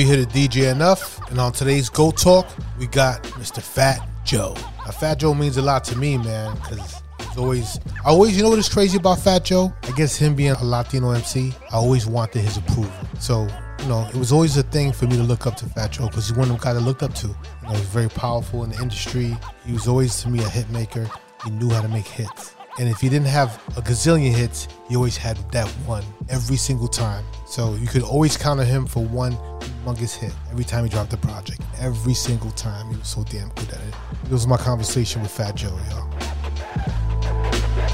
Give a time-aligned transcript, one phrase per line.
[0.00, 2.46] the heavy hitter DJ Enuff, and on today's GOAT Talk,
[2.78, 3.60] we got Mr.
[3.60, 4.54] Fat Joe.
[4.84, 8.42] Now, Fat Joe means a lot to me, man, because it's always, I always, you
[8.42, 9.72] know what is crazy about Fat Joe?
[9.82, 12.92] I guess him being a Latino MC, I always wanted his approval.
[13.18, 13.46] So,
[13.80, 16.06] you know, it was always a thing for me to look up to Fat Joe
[16.06, 17.26] because he's one of them guys I looked up to.
[17.26, 19.36] You know, he's very powerful in the industry.
[19.66, 21.10] He was always, to me, a hit maker.
[21.44, 22.54] He knew how to make hits.
[22.78, 26.88] And if he didn't have a gazillion hits, he always had that one every single
[26.88, 27.24] time.
[27.46, 31.12] So you could always count on him for one humongous hit every time he dropped
[31.12, 31.60] a project.
[31.78, 32.90] Every single time.
[32.90, 33.94] He was so damn good at it.
[34.24, 36.08] It was my conversation with Fat Joe, y'all.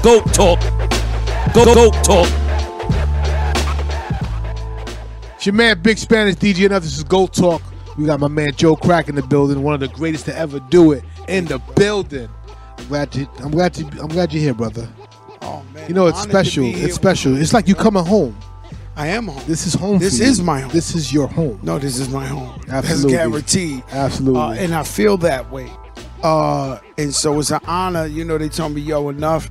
[0.03, 0.59] GOAT talk.
[1.53, 2.27] Go go talk.
[5.35, 7.61] It's your man, Big Spanish DJ, and this is GOAT Talk.
[7.97, 10.59] We got my man Joe Crack in the building, one of the greatest to ever
[10.59, 12.29] do it in the building.
[12.77, 13.27] I'm glad you.
[13.39, 13.87] I'm glad you.
[13.99, 14.87] I'm glad you're here, brother.
[15.41, 16.65] Oh man, You know I'm it's special.
[16.65, 17.37] It's special.
[17.37, 18.37] It's like you coming home.
[18.95, 19.43] I am home.
[19.45, 19.99] This is home.
[19.99, 20.29] This for you.
[20.31, 20.71] is my home.
[20.71, 21.59] This is your home.
[21.61, 22.59] no, this is my home.
[22.67, 23.15] Absolutely.
[23.15, 23.83] That's guaranteed.
[23.91, 24.41] Absolutely.
[24.41, 25.69] Uh, and I feel that way.
[26.23, 28.07] Uh, and so it's an honor.
[28.07, 29.49] You know, they told me, yo, Enuff.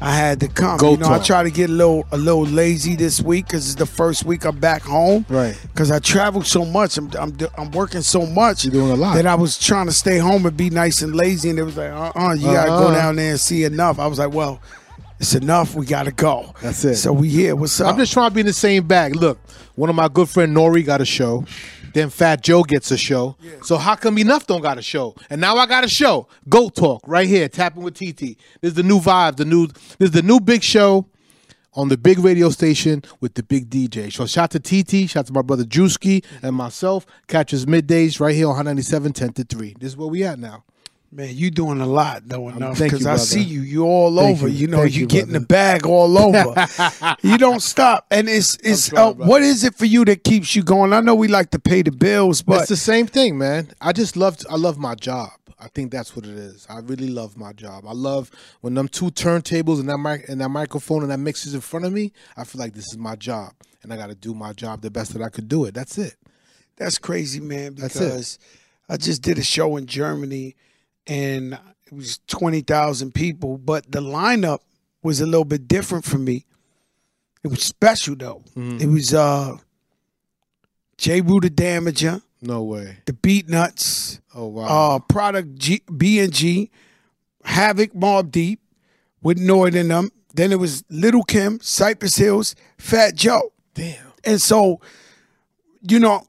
[0.00, 0.78] I had to come.
[0.78, 3.66] Go you know, I try to get a little a little lazy this week because
[3.66, 5.24] it's the first week I'm back home.
[5.28, 5.58] Right.
[5.62, 6.98] Because I traveled so much.
[6.98, 8.64] I'm, I'm I'm working so much.
[8.64, 9.14] You're doing a lot.
[9.14, 11.76] That I was trying to stay home and be nice and lazy, and it was
[11.76, 12.94] like, uh, uh you gotta go Uh-uh.
[12.94, 13.98] down there and see Enuff.
[13.98, 14.60] I was like, well,
[15.18, 15.74] it's Enuff.
[15.74, 16.54] We gotta go.
[16.62, 16.96] That's it.
[16.96, 17.56] So we here.
[17.56, 17.92] What's up?
[17.92, 19.16] I'm just trying to be in the same bag.
[19.16, 19.38] Look,
[19.74, 21.44] one of my good friend Nori got a show.
[21.94, 23.36] Then Fat Joe gets a show.
[23.62, 25.14] So how come Enuff don't got a show?
[25.30, 26.28] And now I got a show.
[26.46, 28.20] GOAT Talk right here, tapping with TT.
[28.20, 29.36] This is the new vibe.
[29.36, 31.06] The new this is the new big show
[31.72, 34.12] on the big radio station with the big DJ.
[34.12, 37.06] So shout to TT, shout to my brother Drewski and myself.
[37.28, 39.76] Catch us middays right here on 197, 10 to 3.
[39.78, 40.64] This is where we at now.
[41.12, 43.60] Man, you doing a lot though Enuff because I see you.
[43.60, 44.48] You all Thank over.
[44.48, 44.54] you.
[44.54, 46.66] You, know, you, you, getting the bag all over.
[47.22, 50.62] you don't stop, and it's it's uh, what is it for you that keeps you
[50.62, 50.92] going?
[50.92, 53.68] I know we like to pay the bills, but it's the same thing, man.
[53.80, 55.30] I just love I love my job.
[55.58, 56.66] I think that's what it is.
[56.68, 57.86] I really love my job.
[57.86, 58.30] I love
[58.60, 61.86] when them two turntables and that mic and that microphone and that mixes in front
[61.86, 62.12] of me.
[62.36, 63.52] I feel like this is my job,
[63.82, 65.72] and I got to do my job the best that I could do it.
[65.72, 66.16] That's it.
[66.76, 67.76] that's crazy, man.
[67.76, 68.00] That's it.
[68.00, 68.38] Because
[68.88, 70.56] I just did a show in Germany,
[71.06, 71.54] and
[71.86, 74.58] it was twenty thousand people, but the lineup
[75.02, 76.44] was a little bit different for me.
[77.44, 78.42] It was special though.
[78.56, 78.78] Mm-hmm.
[78.80, 79.56] It was uh,
[80.98, 82.98] Jeru the Damaja, No way.
[83.06, 84.20] the Beatnuts.
[84.34, 84.96] Oh wow.
[84.96, 86.70] uh, product G, B and G,
[87.44, 88.60] Havoc, Mobb Deep,
[89.22, 90.10] with Noyd in them.
[90.34, 94.12] Then it was Lil' Kim, Cypress Hills, Fat Joe, Damn.
[94.24, 94.80] and so,
[95.80, 96.26] you know,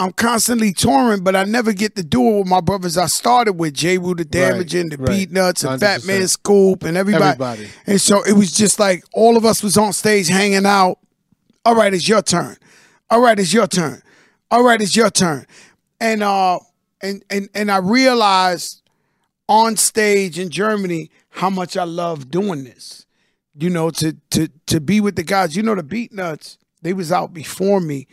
[0.00, 2.96] I'm constantly touring, but I never get to do it with my brothers.
[2.96, 5.28] I started with Jeru the Damaja and the right.
[5.28, 6.06] Beatnuts and Fat 100%.
[6.06, 7.24] Man Scoop and everybody.
[7.24, 7.68] Everybody.
[7.86, 10.96] And so it was just like all of us was on stage hanging out.
[11.66, 12.56] All right, it's your turn.
[13.10, 14.00] All right, it's your turn.
[14.50, 15.44] All right, it's your turn.
[16.00, 16.60] And uh
[17.02, 18.80] and and and I realized
[19.50, 23.04] on stage in Germany how much I love doing this.
[23.54, 25.54] You know, to to to be with the guys.
[25.56, 28.06] You know, the Beatnuts, they was out before me.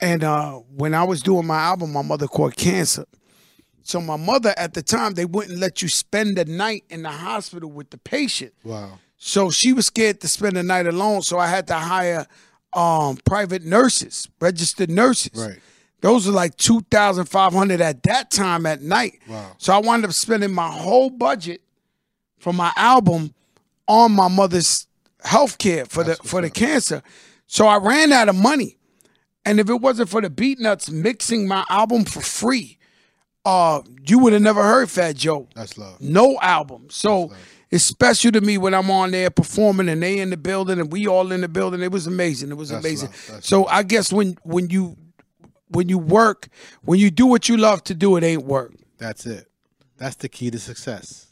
[0.00, 3.04] And uh when I was doing my album, my mother caught cancer.
[3.82, 7.10] So my mother at the time, they wouldn't let you spend the night in the
[7.10, 8.52] hospital with the patient.
[8.62, 8.98] Wow.
[9.16, 11.22] So she was scared to spend the night alone.
[11.22, 12.26] So I had to hire
[12.74, 15.32] um, private nurses, registered nurses.
[15.34, 15.58] Right.
[16.00, 19.18] Those are like two thousand five hundred at that time at night.
[19.26, 19.56] Wow.
[19.58, 21.60] So I wound up spending my whole budget
[22.38, 23.34] for my album
[23.88, 24.86] on my mother's
[25.24, 27.02] health care for the for the cancer.
[27.48, 28.77] So I ran out of money.
[29.48, 32.76] And if it wasn't for the Beatnuts mixing my album for free,
[33.46, 36.00] uh, you would have never heard Fat Joe That's love.
[36.02, 36.88] no album.
[36.90, 37.32] So
[37.70, 40.92] it's special to me when I'm on there performing and they in the building and
[40.92, 41.80] we all in the building.
[41.80, 42.50] It was amazing.
[42.50, 43.08] It was That's amazing.
[43.30, 43.42] love.
[43.42, 44.98] So I guess when when you
[45.68, 46.48] when you work,
[46.82, 48.74] when you do what you love to do, it ain't work.
[48.98, 49.48] That's it.
[49.96, 51.26] That's the key to success.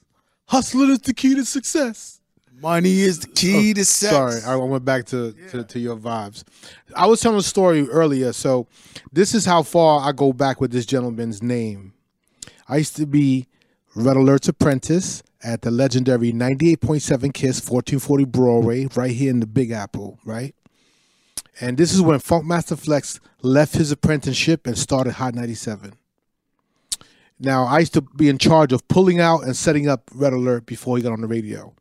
[0.47, 2.16] Hustling is the key to success.
[2.61, 4.13] Money is the key oh, to sex.
[4.13, 6.43] Oh, Sorry, I went back to, to, to your vibes.
[6.95, 8.33] I was telling a story earlier.
[8.33, 8.67] So,
[9.13, 11.93] this is how far I go back with this gentleman's name.
[12.67, 13.47] I used to be
[13.95, 19.71] Red Alert's apprentice at the legendary 98.7 Kiss 1440 Broadway, right here in the Big
[19.71, 20.55] Apple, right?
[21.61, 25.93] And this is when Funkmaster Flex left his apprenticeship and started Hot 97.
[27.39, 30.65] Now, I used to be in charge of pulling out and setting up Red Alert
[30.65, 31.75] before he got on the radio.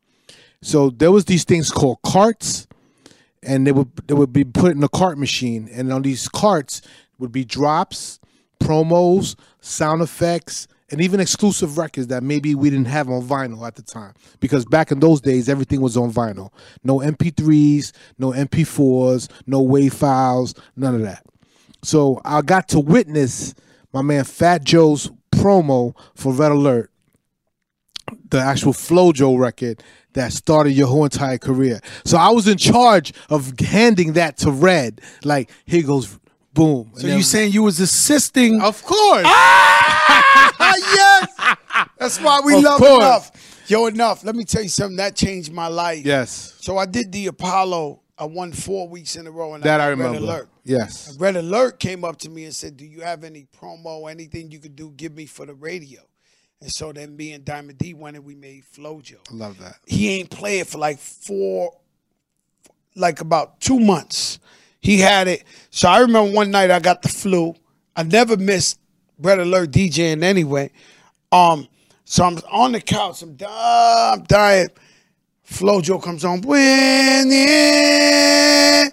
[0.62, 2.66] So there was these things called carts,
[3.42, 6.82] and they would they would be put in a cart machine, and on these carts
[7.18, 8.20] would be drops,
[8.60, 13.74] promos, sound effects, and even exclusive records that maybe we didn't have on vinyl at
[13.74, 14.14] the time.
[14.40, 16.50] Because back in those days, everything was on vinyl.
[16.84, 21.24] No MP3s, no MP4s, no WAV files, none of that.
[21.82, 23.54] So I got to witness
[23.92, 26.90] my man Fat Joe's promo for Red Alert,
[28.30, 29.82] the actual Flow Joe record
[30.12, 31.80] that started your whole entire career.
[32.04, 35.00] So I was in charge of handing that to Red.
[35.24, 36.18] Like, here goes,
[36.54, 36.92] boom.
[36.96, 38.60] So you saying you was assisting?
[38.62, 39.24] Of course.
[39.26, 40.74] Ah!
[40.78, 41.86] yes.
[41.98, 43.04] That's why we Of love course.
[43.04, 43.62] Enuff.
[43.68, 44.24] Yo, Enuff.
[44.24, 46.04] Let me tell you something that changed my life.
[46.04, 46.54] Yes.
[46.60, 48.00] So I did the Apollo.
[48.18, 50.18] I won four weeks in a row, and That I Red remember.
[50.20, 50.48] Alert.
[50.64, 51.14] Yes.
[51.18, 54.58] Red Alert came up to me and said, "Do you have any promo, anything you
[54.58, 54.90] could do?
[54.96, 56.00] Give me for the radio."
[56.60, 59.18] And so then me and Diamond D went and we made Flow Joe.
[59.30, 59.76] I love that.
[59.86, 61.76] He ain't play it for like four,
[62.94, 64.38] like about two months.
[64.80, 65.44] He had it.
[65.70, 67.54] So I remember one night I got the flu.
[67.94, 68.78] I never missed
[69.18, 70.70] Red Alert DJing anyway.
[71.32, 71.68] Um,
[72.04, 73.22] so I'm on the couch.
[73.22, 74.20] I'm dying.
[74.20, 74.68] I'm dying.
[75.42, 76.40] Flow Joe comes on.
[76.42, 78.88] When yeah.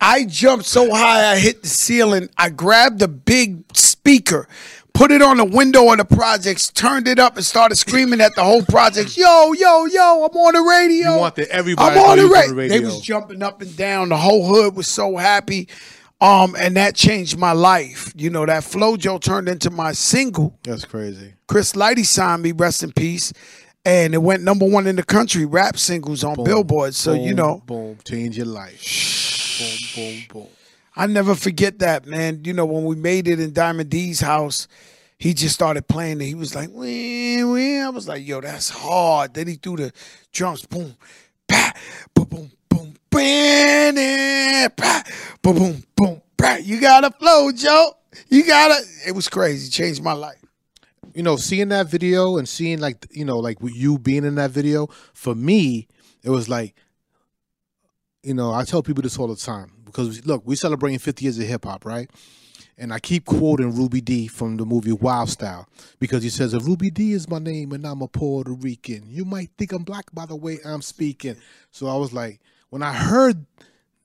[0.00, 2.28] I jumped so high I hit the ceiling.
[2.36, 4.48] I grabbed the big speaker,
[4.94, 8.34] put it on the window of the projects, turned it up, and started screaming at
[8.34, 9.16] the whole project.
[9.16, 10.24] Yo, yo, yo!
[10.24, 11.14] I'm on the radio.
[11.14, 14.08] You wanted everybody I'm on the, ra- the They was jumping up and down.
[14.08, 15.68] The whole hood was so happy.
[16.20, 18.12] Um, and that changed my life.
[18.16, 20.58] You know, that Flow Joe turned into my single.
[20.62, 21.34] That's crazy.
[21.48, 23.32] Chris Lighty signed me, rest in peace.
[23.84, 26.94] And it went number one in the country, rap singles on Billboard.
[26.94, 28.80] So, you know, boom, change your life.
[29.58, 30.48] boom, boom, boom.
[30.96, 32.42] I never forget that, man.
[32.44, 34.68] You know, when we made it in Diamond D's house,
[35.18, 36.26] he just started playing it.
[36.26, 37.80] He was like, wee, wee.
[37.80, 39.34] I was like, yo, that's hard.
[39.34, 39.92] Then he threw the
[40.32, 40.96] drums, boom,
[41.48, 41.72] pa,
[42.14, 45.02] boom, boom, boom, eh, pa,
[45.42, 46.58] boom, boom, boom, pa.
[46.62, 47.96] You gotta flow, Joe.
[48.28, 48.80] You gotta.
[49.06, 49.70] It was crazy.
[49.70, 50.38] Changed my life.
[51.14, 54.36] you know, seeing that video and seeing like you know, like with you being in
[54.36, 55.88] that video, for me,
[56.22, 56.74] it was like,
[58.22, 61.38] you know, I tell people this all the time because look, we're celebrating 50 years
[61.38, 62.10] of hip hop, right?
[62.76, 65.68] And I keep quoting Ruby D from the movie Wild Style
[66.00, 69.24] because he says, "If Ruby D is my name and I'm a Puerto Rican, you
[69.24, 71.36] might think I'm black by the way I'm speaking."
[71.70, 73.46] So I was like, when I heard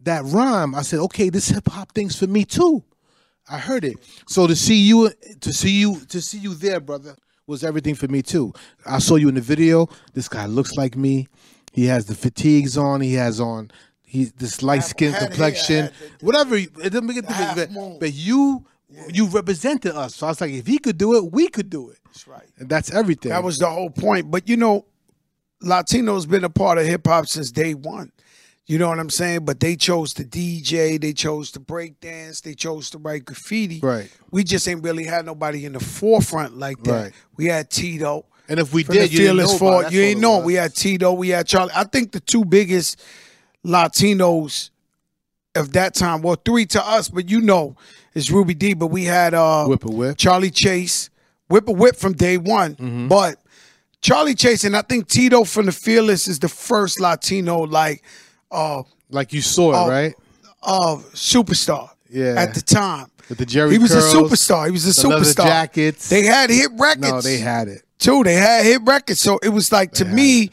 [0.02, 2.84] that rhyme, I said, "Okay, this hip hop thing's for me too."
[3.50, 3.98] I heard it.
[4.28, 5.10] So to see you,
[5.42, 7.16] to see you, to see you there, brother,
[7.48, 8.54] was everything for me too.
[8.86, 9.90] I saw you in the video.
[10.14, 11.28] This guy looks like me.
[11.72, 13.02] He has the fatigues on.
[13.02, 13.72] He has on.
[14.10, 16.56] He this light skin complexion, had whatever.
[16.56, 17.54] It doesn't make a difference.
[17.54, 18.66] But, but you,
[19.14, 20.16] you represented us.
[20.16, 22.00] So I was like, if he could do it, we could do it.
[22.06, 22.48] That's right.
[22.58, 23.30] And that's everything.
[23.30, 24.32] That was the whole point.
[24.32, 24.88] But you know,
[25.62, 28.12] Latino's been a part of hip hop since day one.
[28.66, 29.46] You know what I'm saying?
[29.46, 33.80] But they chose to DJ, they chose to break dance, they chose to write graffiti.
[33.80, 34.12] Right.
[34.32, 36.92] We just ain't really had nobody in the forefront like that.
[36.92, 37.14] Right.
[37.38, 38.26] We had Tito.
[38.48, 39.92] and if we did, you didn't know about.
[39.92, 40.40] You ain't know.
[40.40, 41.74] We had Tito, we had Charlie.
[41.76, 43.00] I think the two biggest
[43.66, 44.70] Latinos
[45.56, 47.76] of that time, well, three to us, but you know,
[48.16, 48.74] it's Ruby D.
[48.74, 50.18] But we had uh Whipper Whip.
[50.18, 51.10] Charlie Chase,
[51.48, 52.76] Whipper Whip from day one.
[52.76, 53.08] Mm-hmm.
[53.08, 53.38] But
[54.02, 58.04] Charlie Chase and I think Tito from the Fearless is the first Latino like
[58.52, 60.14] uh Like you saw it, Oh, right?
[60.64, 61.90] uh superstar.
[62.10, 62.36] Yeah.
[62.38, 63.08] At the time.
[63.28, 64.66] With the Jerry He was curls, a superstar.
[64.66, 65.46] He was a the superstar.
[65.46, 66.10] jackets.
[66.10, 67.12] They had hit records.
[67.12, 67.84] no, they had it.
[68.00, 68.24] too.
[68.24, 69.20] They had hit records.
[69.22, 70.50] So it was like to me,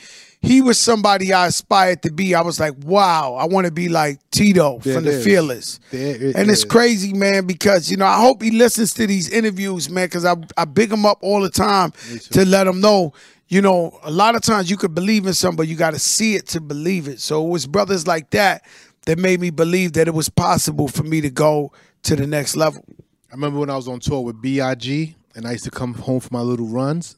[0.47, 2.35] he was somebody I aspired to be.
[2.35, 5.25] I was like, wow, I want to be like Tito There from the is.
[5.25, 5.81] Fearless.
[5.91, 6.65] It and it's is.
[6.65, 10.37] crazy, man, because you know I hope he listens to these interviews, man, because I
[10.57, 11.93] I big him up all the time
[12.31, 13.13] to let him know.
[13.49, 15.99] You know, a lot of times you could believe in something, but you got to
[16.01, 17.21] see it to believe it.
[17.21, 18.65] So it was brothers like that
[19.07, 21.73] that made me believe that it was possible for me to go
[22.05, 22.85] to the next level.
[23.31, 26.21] I remember when I was on tour with Big, and I used to come home
[26.21, 27.17] for my little runs.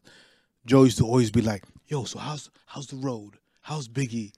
[0.66, 3.38] Joe used to always be like, "Yo, so how's how's the road?
[3.60, 4.32] How's Biggie?"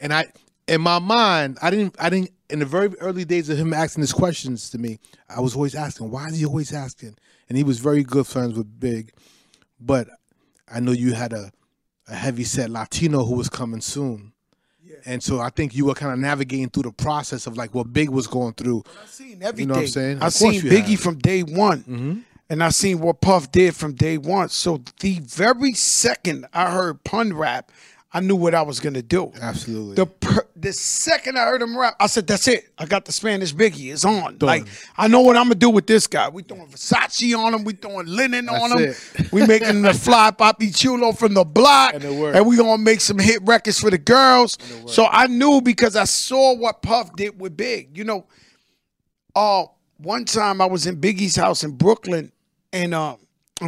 [0.00, 0.24] And I,
[0.66, 2.30] in my mind, I didn't, I didn't.
[2.50, 5.74] In the very early days of him asking his questions to me, I was always
[5.74, 7.16] asking, "Why is he always asking?"
[7.48, 9.12] And he was very good friends with Big,
[9.80, 10.08] but
[10.68, 11.52] I know you had a
[12.08, 14.32] a heavy set Latino who was coming soon.
[15.06, 17.92] And so I think you were kind of navigating through the process of like what
[17.92, 18.84] Big was going through.
[19.02, 19.58] I've seen everything.
[19.58, 20.18] You know what I'm saying?
[20.22, 21.00] I've seen Biggie have.
[21.00, 21.80] From day one.
[21.80, 22.18] Mm-hmm.
[22.54, 24.48] And I seen what Puff did from day one.
[24.48, 27.72] So the very second I heard pun rap,
[28.12, 29.32] I knew what I was gonna do.
[29.42, 29.96] Absolutely.
[29.96, 32.70] The per- the second I heard him rap, I said, "That's it.
[32.78, 33.92] I got the Spanish Biggie.
[33.92, 34.36] It's on.
[34.40, 36.28] Like I know what I'm gonna do with this guy.
[36.28, 37.64] We throwing Versace on him.
[37.64, 38.94] We throwing linen on him.
[39.32, 43.18] We making the fly Papi Chulo from the block, And and we gonna make some
[43.18, 44.58] hit records for the girls.
[44.86, 47.98] So I knew because I saw what Puff did with Big.
[47.98, 48.26] You know,
[49.34, 49.64] uh,
[49.98, 52.30] one time I was in Biggie's house in Brooklyn,
[52.74, 53.16] and uh,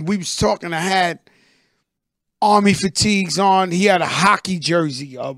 [0.02, 0.74] we was talking.
[0.74, 1.20] I had
[2.42, 3.70] army fatigues on.
[3.70, 5.32] He had a hockey jersey, a,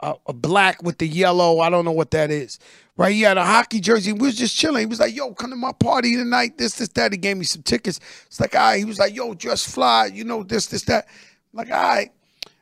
[0.00, 1.58] a, a black with the yellow.
[1.58, 2.60] I don't know what that is,
[2.96, 3.12] right?
[3.12, 4.12] He had a hockey jersey.
[4.12, 4.80] We was just chilling.
[4.80, 7.12] He was like, "Yo, come to my party tonight." This, this, that.
[7.12, 7.98] He gave me some tickets.
[8.26, 8.78] It's like, all right.
[8.78, 11.08] He was like, "Yo, just fly." You know, this, this, that.
[11.52, 12.12] I'm like, all right.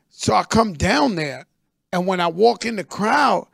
[0.08, 1.46] So I come down there,
[1.92, 3.46] and when I walk in the crowd,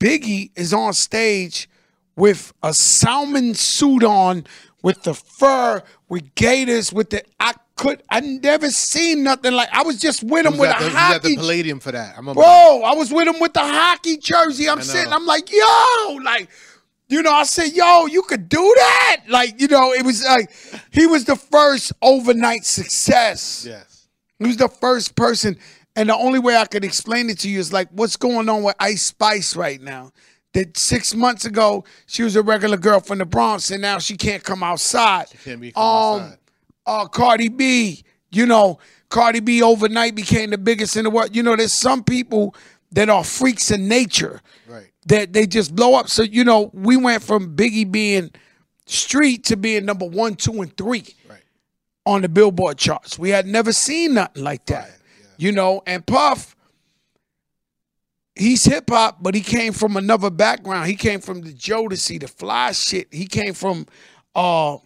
[0.00, 1.68] Biggie is on stage
[2.16, 4.44] with a salmon suit on,
[4.84, 9.70] with the fur, with gators, with the I could I never seen nothing like.
[9.72, 12.14] I was just with him with a the, he was at the Palladium for that.
[12.14, 12.42] I remember.
[12.42, 14.68] Bro, I was with him with the hockey jersey.
[14.68, 16.50] I'm sitting, I'm like, yo, like,
[17.08, 19.22] you know, I said, yo, you could do that.
[19.28, 20.52] Like, you know, it was like
[20.90, 23.64] he was the first overnight success.
[23.66, 24.06] Yes.
[24.38, 25.56] He was the first person.
[25.96, 28.64] And the only way I could explain it to you is like what's going on
[28.64, 30.12] with Ice Spice right now.
[30.54, 34.16] That six months ago, she was a regular girl from the Bronx, and now she
[34.16, 35.28] can't come outside.
[35.30, 36.38] She can't be come um, outside.
[36.86, 41.34] uh, Cardi B, you know, Cardi B overnight became the biggest in the world.
[41.34, 42.54] You know, there's some people
[42.92, 44.86] that are freaks in nature Right.
[45.06, 46.08] that they just blow up.
[46.08, 48.30] So, you know, we went from Biggie being
[48.86, 51.40] street to being number one, two, and three Right.
[52.06, 53.18] on the Billboard charts.
[53.18, 54.92] We had never seen nothing like that.
[55.36, 56.54] You know, and Puff,
[58.36, 60.88] he's hip hop, but he came from another background.
[60.88, 63.08] He came from the Jodeci, the fly shit.
[63.12, 63.86] He came from
[64.34, 64.78] uh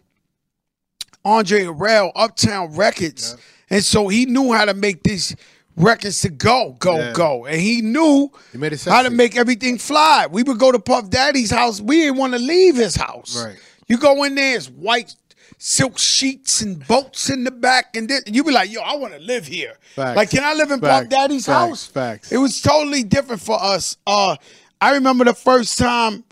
[1.25, 3.37] Andre Harrell, Uptown Records.
[3.71, 5.37] And so he knew how to make these
[5.77, 7.13] records to go, go, Yeah.
[7.13, 7.47] go.
[7.47, 10.27] And he knew He how to make everything fly.
[10.31, 11.81] We would go to Puff Daddy's house.
[11.81, 13.45] We didn't want to leave his house.
[13.45, 13.59] Right.
[13.89, 15.15] You go in there, it's white
[15.59, 19.13] silk sheets and boats in the back, and then you be like, "Yo, I want
[19.13, 19.75] to live here.
[19.95, 20.17] Facts.
[20.17, 20.81] Like, can I live in.
[20.81, 21.69] Puff Daddy's Facts.
[21.69, 22.33] house?" Facts.
[22.33, 23.97] It was totally different for us.
[24.07, 24.37] Uh,
[24.81, 26.25] I remember the first time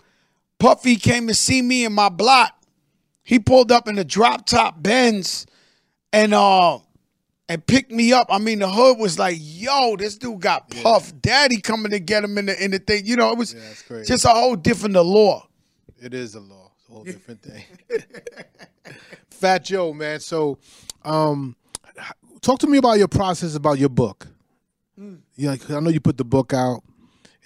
[0.59, 2.53] Puffy came to see me in my block.
[3.23, 5.45] He pulled up in a drop top Benz,
[6.13, 6.79] and uh,
[7.49, 8.27] and picked me up.
[8.29, 12.23] I mean, the hood was like, "Yo, this dude got Puff Daddy coming to get
[12.23, 13.53] him in the in the thing." You know, it was
[13.87, 14.07] crazy.
[14.07, 15.43] just a whole different allure.
[16.01, 16.66] It is a law.
[16.89, 17.63] Whole different thing.
[19.29, 20.19] Fat Joe, man.
[20.19, 20.57] So,
[21.03, 21.55] um,
[22.41, 24.27] talk to me about your process about your book.
[24.97, 25.15] Hmm.
[25.35, 26.83] Yeah, 'cause I know you put the book out,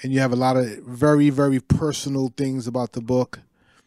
[0.03, 3.39] and you have a lot of very, very personal things about the book.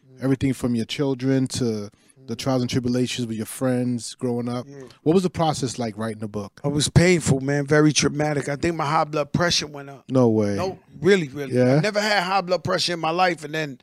[0.07, 0.23] Hmm.
[0.23, 1.89] Everything from your children to
[2.27, 2.33] the hmm.
[2.33, 4.67] trials and tribulations with your friends growing up.
[5.03, 6.59] What was the process like writing the book?
[6.63, 7.65] It was painful, man.
[7.65, 8.49] Very traumatic.
[8.49, 10.03] I think my high blood pressure went up.
[10.09, 10.55] No way.
[10.55, 11.55] No, really, really.
[11.55, 11.75] Yeah?
[11.75, 13.79] I never had high blood pressure in my life, and then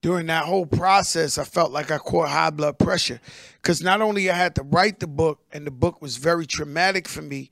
[0.00, 3.20] during that whole process, I felt like I caught high blood pressure
[3.60, 7.08] because not only I had to write the book, and the book was very traumatic
[7.08, 7.50] for me,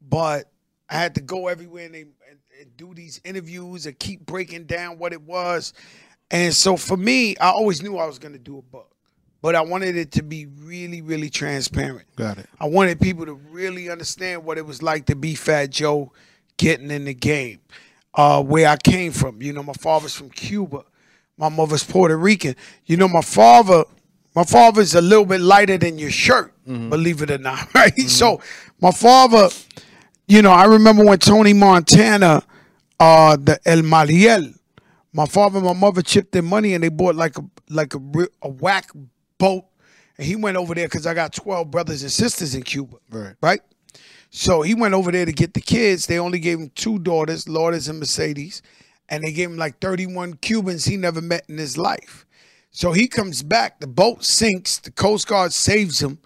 [0.00, 0.50] but
[0.88, 2.12] I had to go everywhere and, and,
[2.60, 5.72] and do these interviews and keep breaking down what it was.
[6.30, 8.94] And so for me, I always knew I was going to do a book,
[9.42, 12.06] but I wanted it to be really, really transparent.
[12.16, 12.46] Got it.
[12.60, 16.12] I wanted people to really understand what it was like to be Fat Joe
[16.58, 17.60] getting in the game.
[18.14, 19.40] Uh, where I came from.
[19.42, 20.82] You know, my father's from Cuba.
[21.38, 22.56] My mother's Puerto Rican.
[22.86, 23.84] You know, my father,
[24.34, 27.96] my father's a little bit lighter than your shirt, believe it or not, right?
[28.00, 28.40] So
[28.80, 29.48] my father,
[30.26, 32.42] you know, I remember when Tony Montana,
[33.00, 34.52] uh, the El Mariel,
[35.12, 37.98] my father and my mother chipped their money and they bought like a like a,
[38.42, 38.90] a whack
[39.38, 39.64] boat,
[40.18, 43.34] and he went over there because I got twelve brothers and sisters in Cuba, Right.
[43.40, 43.60] right?
[44.30, 46.06] So he went over there to get the kids.
[46.06, 48.60] They only gave him two daughters, Lourdes and Mercedes,
[49.08, 52.26] and they gave him like 31 Cubans he never met in his life.
[52.70, 56.18] So he comes back, the boat sinks, the Coast Guard saves him.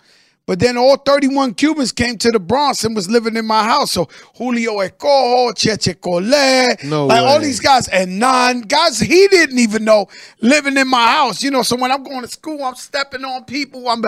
[0.45, 3.93] But then all 31 Cubans came to the Bronx and was living in my house.
[3.93, 9.61] So Julio Escojo, Cheche Collet, No like all these guys, and none guys he didn't
[9.61, 10.09] even know
[10.41, 11.45] living in my house.
[11.45, 13.89] You know, so when I'm going to school, I'm stepping on people.
[13.89, 14.03] I'm,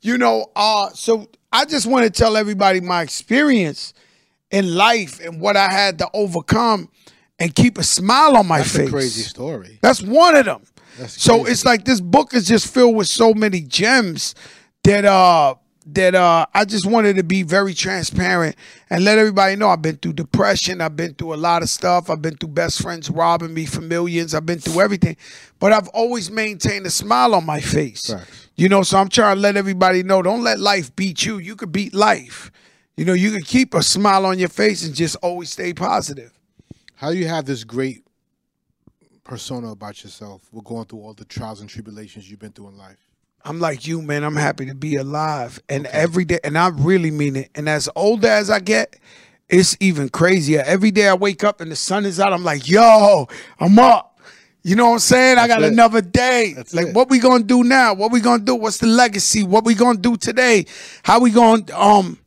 [0.00, 3.92] you know, uh, so I just want to tell everybody my experience
[4.52, 6.90] in life and what I had to overcome
[7.42, 8.88] and keep a smile on my That's face.
[8.88, 9.78] a crazy story.
[9.82, 10.62] That's one of them.
[11.08, 14.36] So it's like this book is just filled with so many gems
[14.84, 15.56] that uh
[15.86, 18.54] that uh I just wanted to be very transparent
[18.90, 22.10] and let everybody know I've been through depression, I've been through a lot of stuff,
[22.10, 25.16] I've been through best friends robbing me for millions, I've been through everything,
[25.58, 28.12] but I've always maintained a smile on my face.
[28.12, 28.50] Facts.
[28.54, 31.38] You know, so I'm trying to let everybody know don't let life beat you.
[31.38, 32.52] You could beat life.
[32.96, 36.38] You know, you can keep a smile on your face and just always stay positive.
[37.02, 38.06] How do you have this great
[39.24, 40.42] persona about yourself?
[40.52, 42.96] We're going through all the trials and tribulations you've been through in life.
[43.44, 44.22] I'm like you, man.
[44.22, 45.60] I'm happy to be alive.
[45.68, 47.50] And every day, and I really mean it.
[47.56, 49.00] And as older as I get,
[49.48, 50.62] it's even crazier.
[50.64, 53.26] Every day I wake up and the sun is out, I'm like, yo,
[53.58, 54.20] I'm up.
[54.62, 55.38] You know what I'm saying?
[55.38, 55.72] I got it.
[55.72, 56.52] another day.
[56.54, 56.94] That's like, it.
[56.94, 57.94] what we gonna do now?
[57.94, 58.54] What we gonna do?
[58.54, 59.42] What's the legacy?
[59.42, 60.66] What we gonna do today?
[61.02, 62.20] How we gonna um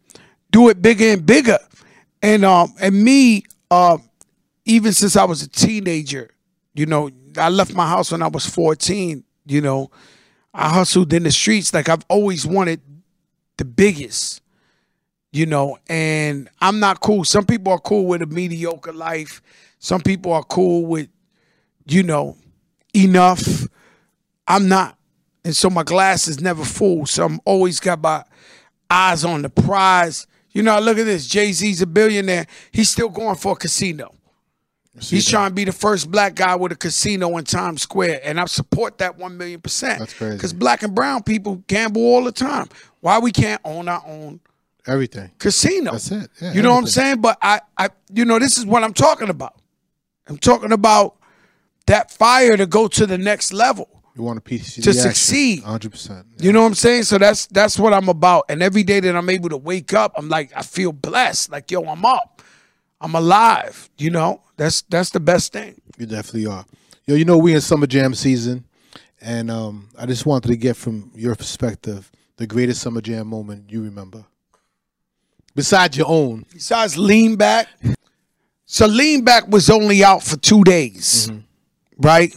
[0.52, 1.60] do it bigger and bigger?
[2.22, 4.00] And um and me, uh,
[4.66, 6.32] even since I was a teenager,
[6.74, 9.24] you know, I left my house when I was 14.
[9.46, 9.92] You know,
[10.54, 12.82] I hustled in the streets like I've always wanted
[13.58, 14.42] the biggest.
[15.32, 17.26] You know, and I'm not cool.
[17.26, 19.42] Some people are cool with a mediocre life.
[19.80, 21.10] Some people are cool with,
[21.86, 22.38] you know,
[22.96, 23.68] enough.
[24.48, 24.98] I'm not.
[25.44, 27.06] And so my glass is never full.
[27.06, 28.24] So I'm always got my
[28.90, 30.26] eyes on the prize.
[30.52, 31.28] You know, look at this.
[31.28, 32.48] Jay Z's a billionaire.
[32.72, 34.15] He's still going for a casino.
[35.00, 38.40] He's trying to be the first black guy with a casino in Times Square, and
[38.40, 40.00] I support that one million percent.
[40.00, 40.38] That's crazy.
[40.38, 42.70] Because black and brown people gamble all the time.
[43.02, 44.40] Why we can't own our own
[44.88, 45.32] Everything.
[45.38, 45.92] casino?
[45.92, 46.30] That's it.
[46.42, 47.22] Yeah, you know what I'm saying?
[47.22, 49.56] But I, I, you know, this is what I'm talking about.
[50.28, 51.18] I'm talking about
[51.88, 53.90] that fire to go to the next level.
[54.16, 55.64] You want a piece To succeed.
[55.64, 56.42] 100%.
[56.42, 57.04] You know what I'm saying?
[57.04, 58.46] So that's that's what I'm about.
[58.48, 61.52] And every day that I'm able to wake up, I'm like, I feel blessed.
[61.52, 62.35] Like, yo, I'm up.
[63.02, 63.90] I'm alive.
[63.98, 64.42] You know?
[64.58, 65.82] That's that's the best thing.
[65.98, 66.66] You definitely are.
[67.06, 68.66] Yo, you know we in summer jam season,
[69.22, 73.70] and um, I just wanted to get from your perspective the greatest summer jam moment
[73.72, 74.26] you remember,
[75.56, 76.46] besides your own.
[76.52, 77.68] Besides lean back.
[78.66, 81.30] So lean back was only out for two days.
[81.98, 82.36] Right?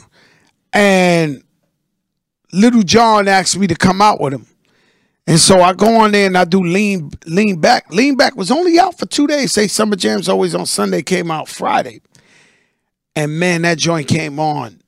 [0.73, 1.43] And
[2.53, 4.47] Lil Jon asked me to come out with him.
[5.29, 7.93] And so I go on there and I do lean lean back.
[7.93, 9.53] Lean back was only out for two days.
[9.53, 12.01] Say Summer Jam's always on Sunday, came out Friday.
[13.15, 14.81] And man, that joint came on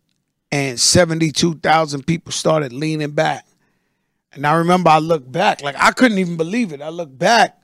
[0.51, 3.47] and 72,000 people started leaning back.
[4.33, 6.81] And I remember I looked back, like I couldn't even believe it.
[6.81, 7.61] I looked back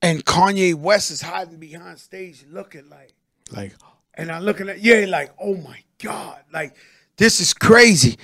[0.00, 3.12] and Kanye West is hiding behind stage looking like,
[3.50, 3.74] Like,
[4.14, 6.74] and I'm looking at, yeah, like, oh my God, like
[7.18, 8.16] this is crazy.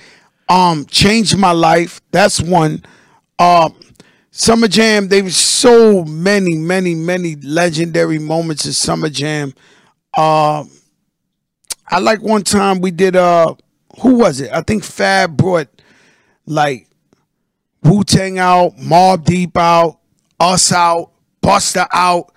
[0.47, 2.01] Um, changed my life.
[2.09, 2.83] That's one.
[3.39, 3.75] Um,
[4.31, 9.53] Summer Jam, there was so many, many, many legendary moments in Summer Jam.
[10.15, 10.69] Um,
[11.87, 13.55] I like one time we did uh
[14.01, 14.51] who was it?
[14.51, 15.67] I think Fab brought
[16.45, 16.87] like
[17.83, 19.99] Wu Tang out, Mobb Deep out,
[20.39, 22.31] us out, Busta out,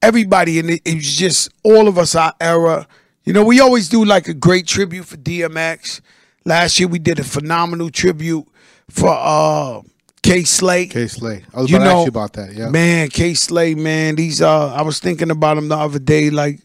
[0.00, 2.86] everybody, and it, it was just all of us our era.
[3.24, 6.00] You know, we always do like a great tribute for DMX.
[6.44, 8.46] Last year we did a phenomenal tribute
[8.88, 9.82] for uh
[10.22, 10.86] Kay Slay.
[10.86, 11.44] Kay Slay.
[11.54, 12.52] I was You about to ask know, you about that.
[12.54, 12.68] Yeah.
[12.70, 16.60] Man, Kay Slay, man, these uh I was thinking about him the other day, like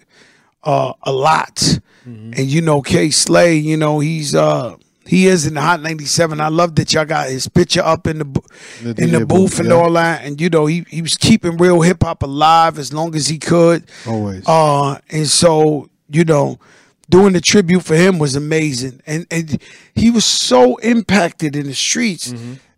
[0.63, 1.79] uh a lot.
[2.05, 6.39] And you know, Kay Slay, you know, he's uh he is in the Hot 97.
[6.41, 8.43] I love that y'all got his picture up in the bo-
[8.81, 9.75] The in the booth booth, and yeah.
[9.75, 10.23] all that.
[10.25, 13.37] And you know, he, he was keeping real hip hop alive as long as he
[13.37, 13.83] could.
[14.07, 14.43] Always.
[14.47, 16.57] Uh and so, you know,
[17.09, 19.01] doing the tribute for him was amazing.
[19.05, 19.61] And and
[19.95, 22.33] he was so impacted in the streets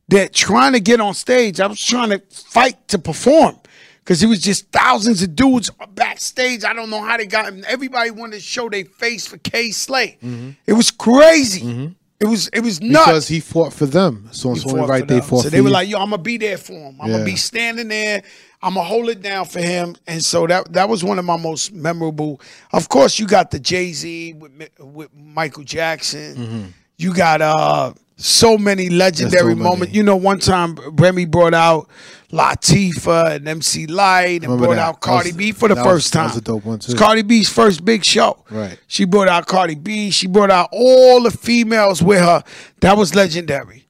[0.09, 3.57] that trying to get on stage, I was trying to fight to perform.
[4.05, 6.63] Cause it was just thousands of dudes backstage.
[6.63, 7.63] I don't know how they got him.
[7.67, 10.19] Everybody wanted to show their face for Kay Slay.
[10.67, 11.95] It was crazy.
[12.19, 13.05] It was it was nuts.
[13.07, 14.29] because he fought for them.
[14.31, 15.73] So it's only right for they fought So they were you.
[15.73, 16.97] like, "Yo, I'm gonna be there for him.
[17.01, 17.13] I'm Yeah.
[17.15, 18.21] gonna be standing there.
[18.61, 21.35] I'm gonna hold it down for him." And so that that was one of my
[21.37, 22.39] most memorable.
[22.73, 26.35] Of course, you got the Jay Z with with Michael Jackson.
[26.35, 26.63] Mm-hmm.
[26.97, 29.93] You got uh so many legendary moments.
[29.93, 31.89] You know, one time Remy brought out
[32.31, 34.81] Latifah and MC Lyte and Remember brought that.
[34.81, 36.27] out Cardi was- B for the that was- first that time.
[36.29, 36.91] was a dope one, too.
[36.91, 38.43] It's Cardi B's first big show.
[38.49, 38.77] Right.
[38.87, 40.11] She brought out Cardi B.
[40.11, 42.43] She brought out all the females with her.
[42.81, 43.87] That was legendary.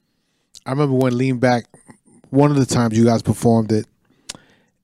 [0.64, 1.66] I remember when Lean Back,
[2.30, 3.86] one of the times you guys performed it,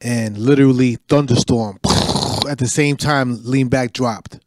[0.01, 1.79] and literally thunderstorm
[2.49, 4.39] at the same time Lean Back dropped.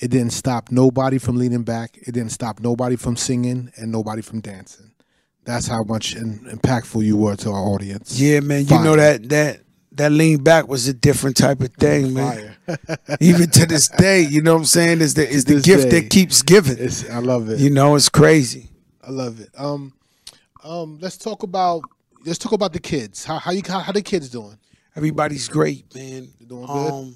[0.00, 1.98] It didn't stop nobody from leaning back.
[2.00, 4.92] It didn't stop nobody from singing and nobody from dancing.
[5.44, 8.20] That's how much in, impactful you were to our audience.
[8.20, 8.66] Yeah, man.
[8.66, 9.60] You know that that
[9.92, 12.54] that lean back was a different type of thing, man.
[13.20, 15.00] Even to this day, you know what I'm saying?
[15.00, 16.00] Is the is the gift day.
[16.00, 16.76] that keeps giving.
[16.78, 17.58] It's, I love it.
[17.58, 18.68] You know, it's crazy.
[19.02, 19.48] I love it.
[19.56, 19.94] Um,
[20.62, 21.82] um, let's talk about
[22.24, 23.24] let's talk about the kids.
[23.24, 24.58] How how you how, how the kids doing?
[24.94, 26.28] Everybody's great, man.
[26.46, 27.14] doing good?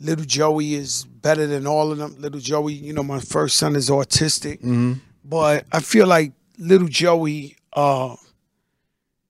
[0.00, 2.16] Little Joey is better than all of them.
[2.18, 4.94] Little Joey, you know, my first son is autistic, Mm-hmm.
[5.24, 8.16] but I feel like little Joey, uh,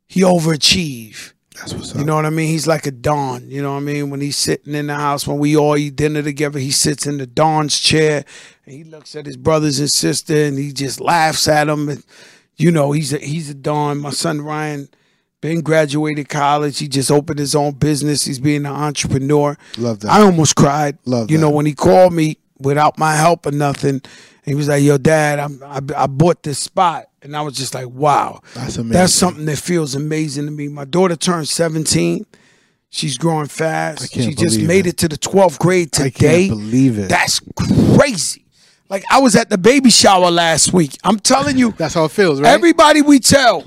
[0.09, 1.33] he overachieved.
[1.57, 1.99] That's what's up.
[1.99, 2.49] You know what I mean?
[2.49, 3.51] He's like a Don.
[3.51, 4.11] You know what I mean?
[4.11, 7.19] When he's sitting in the house, when we all eat dinner together, he sits in
[7.19, 8.25] the Don's chair
[8.65, 11.89] and he looks at his brothers and sister and he just laughs at them.
[11.89, 12.05] And
[12.57, 13.99] you know, he's a he's a Don.
[13.99, 14.89] My son Ryan
[15.41, 16.79] been graduated college.
[16.79, 18.25] He just opened his own business.
[18.25, 19.57] He's being an entrepreneur.
[19.79, 20.11] Love that.
[20.11, 20.99] I almost cried.
[21.05, 24.03] Love You know, when he called me without my help or nothing,
[24.45, 27.75] he was like, "Yo, Dad, I'm, I I bought this spot," and I was just
[27.75, 28.89] like, "Wow, That's amazing.
[28.93, 32.27] That's something that feels amazing to me." My daughter turned 17.
[32.93, 34.11] She's growing fast.
[34.13, 34.91] can't She just made it.
[34.91, 36.07] it to the 12th grade today.
[36.07, 37.09] I can't believe it.
[37.09, 37.41] That's
[37.97, 38.45] crazy.
[38.89, 40.97] like I was at the baby shower last week.
[41.05, 42.51] I'm telling you, That's how it feels, right?
[42.51, 43.65] everybody we tell,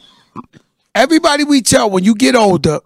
[0.96, 2.80] everybody we tell when you get older,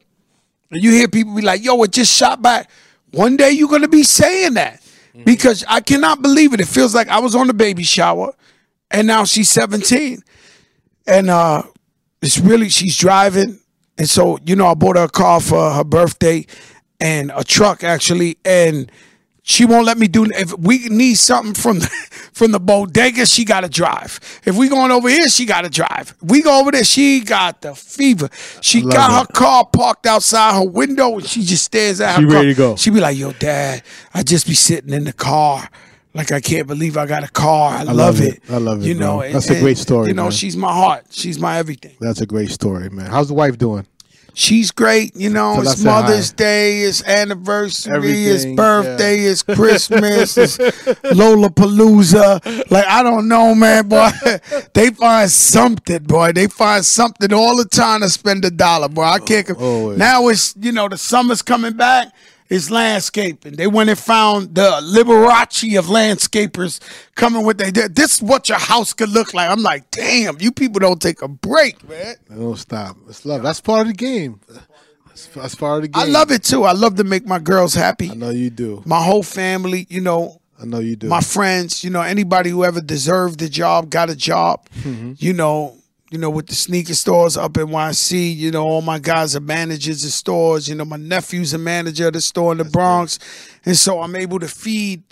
[0.72, 2.70] and you hear people be like, "Yo, it just shot back."
[3.12, 4.82] One day you're gonna be saying that.
[5.26, 6.62] Because I cannot believe it.
[6.62, 8.34] It feels like I was on the baby shower,
[8.92, 10.22] and now she's 17,
[11.08, 11.64] and uh,
[12.22, 13.60] it's really she's driving,
[13.98, 16.46] and so you know I bought her a car for her birthday,
[17.00, 18.92] and a truck actually, and
[19.50, 20.26] she won't let me do.
[20.26, 21.88] If we need something from the,
[22.34, 24.20] from the bodega, she got to drive.
[24.46, 26.14] If we going over here, she got to drive.
[26.22, 28.28] We go over there, she got the fever.
[28.60, 32.22] She got her car parked outside her window, and she just stares at her.
[32.22, 32.36] She car.
[32.36, 32.76] ready to go.
[32.76, 33.84] She be like, "Yo, Dad,
[34.14, 35.70] I just be sitting in the car."
[36.14, 37.74] Like I can't believe I got a car.
[37.74, 38.36] I, love, love it.
[38.36, 38.44] it.
[38.50, 39.22] I love it, You know, bro.
[39.22, 40.32] and- That's a great story, You know, man.
[40.32, 41.06] she's my heart.
[41.12, 41.96] She's my everything.
[42.02, 43.06] That's a great story, man.
[43.10, 43.86] How's the wife doing?
[44.40, 45.16] She's great.
[45.16, 46.02] You know, it's say hi.
[46.02, 50.58] Mother's Day, it's anniversary, it's Everything, birthday, it's Christmas, it's
[51.18, 52.70] Lollapalooza.
[52.70, 54.12] Like, I don't know, man, boy.
[54.76, 56.34] they find something, boy.
[56.34, 59.06] They find something all the time to spend a dollar, boy.
[59.06, 59.50] I can't.
[59.60, 59.98] Always.
[59.98, 62.14] now it's, you know, the summer's coming back.
[62.50, 63.56] It's landscaping.
[63.56, 66.80] They went and found the Liberace of landscapers
[67.16, 67.96] coming with they did.
[67.96, 69.50] This is what your house could look like.
[69.50, 72.16] I'm like, damn, you people don't take a break, man.
[72.30, 72.96] Don't stop.
[73.10, 73.44] It's love.
[73.44, 74.40] That's part of the game.
[75.08, 76.02] That's, that's part of the game.
[76.02, 76.64] I love it too.
[76.64, 78.12] I love to make my girls happy.
[78.12, 78.82] I know you do.
[78.86, 81.08] My whole family, you know, I know you do.
[81.08, 84.68] my friends, you know, anybody who ever deserved a job got a job.
[84.80, 85.14] Mm-hmm.
[85.18, 85.78] You know,
[86.10, 89.42] you know, with the sneaker stores up in YC, you know, all my guys are
[89.42, 90.68] managers of stores.
[90.70, 93.20] You know, my nephew's a manager of the store in the Bronx,
[93.66, 95.04] and so I'm able to feed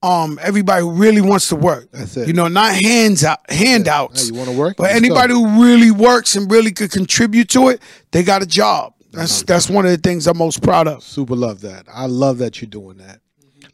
[0.00, 1.90] um everybody who really wants to work.
[1.90, 2.28] That's it.
[2.28, 4.28] You know, not hands out handouts.
[4.28, 4.76] Hey, you wanna work?
[4.76, 5.44] But Let's anybody go.
[5.44, 7.82] who really works and really could contribute to it,
[8.12, 8.94] they got a job.
[9.12, 11.02] That's that's one of the things I'm most proud of.
[11.02, 11.86] Super love that.
[11.92, 13.20] I love that you're doing that.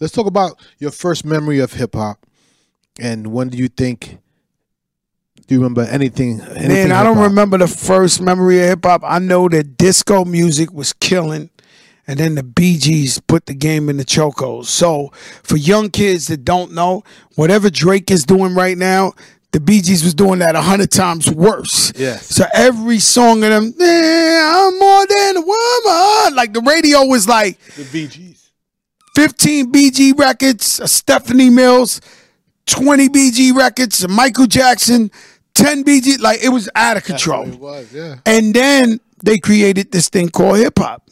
[0.00, 2.18] Let's talk about your first memory of hip hop,
[2.98, 4.18] and when do you think?
[5.46, 6.40] Do you remember anything?
[6.40, 9.02] anything Man, I don't remember the first memory of hip hop.
[9.04, 11.50] I know that disco music was killing,
[12.06, 14.66] and then the Bee Gees put the game in the chocos.
[14.66, 17.04] So, for young kids that don't know,
[17.34, 19.12] whatever Drake is doing right now,
[19.52, 21.92] the Bee Gees was doing that a hundred times worse.
[21.96, 22.26] Yes.
[22.26, 26.34] So every song of them, "Yeah, I'm more than a woman.
[26.34, 28.50] Like the radio was like the Bee Gees.
[29.14, 32.00] 15 Bee Gees records, Stephanie Mills,
[32.66, 35.10] 20 Bee Gees records, Michael Jackson,
[35.54, 36.20] 10 Bee Gees.
[36.20, 37.48] Like it was out of control.
[37.48, 38.16] It was, yeah.
[38.26, 41.08] And then they created this thing called hip hop.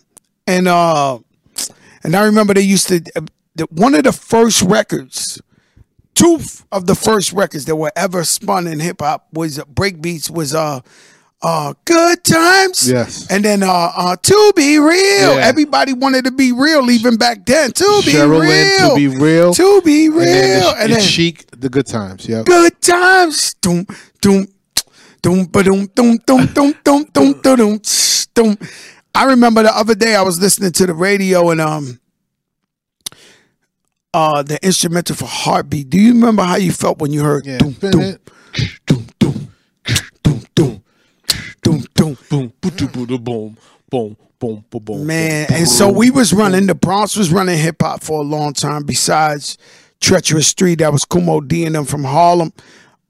[0.46, 1.18] And uh
[2.04, 3.22] and I remember they used to uh,
[3.54, 5.40] the, one of the first records,
[6.14, 6.40] two
[6.72, 10.54] of the first records that were ever spun in hip hop was uh, breakbeats was
[10.54, 10.80] uh
[11.42, 12.88] uh good times.
[12.90, 13.26] Yes.
[13.30, 15.34] And then uh uh to be real.
[15.36, 15.40] Yeah.
[15.46, 17.72] Everybody wanted to be real even back then.
[17.72, 18.90] To be Cheryl real.
[18.90, 19.54] To Be Real.
[19.54, 20.20] To be real.
[20.22, 22.28] And then, And it's, then, Chic, the good times.
[22.28, 22.46] Yep.
[22.46, 23.54] good times.
[23.54, 23.86] Doom,
[24.20, 24.46] doom,
[25.22, 27.80] doom, ba doom, doom, doom, doom, doom, doom, doom, doom,
[28.34, 28.56] doom.
[29.14, 32.00] I remember the other day I was listening to the radio and um
[34.14, 35.90] uh the instrumental for Heartbeat.
[35.90, 37.58] Do you remember how you felt when you heard Yeah.
[37.58, 38.16] doom, doom,
[41.72, 43.56] Boom, boom, boom, boom,
[43.90, 45.06] boom, boom, boom, boom.
[45.06, 46.66] Man, and so we was running.
[46.66, 48.82] The Bronx was running hip hop for a long time.
[48.84, 49.56] Besides
[50.00, 52.52] Treacherous Three, that was Kool Moe Dee and them from Harlem,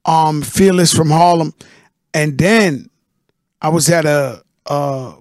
[0.04, 1.54] um, Fearless from Harlem,
[2.14, 2.88] and then
[3.60, 5.14] I was at a, a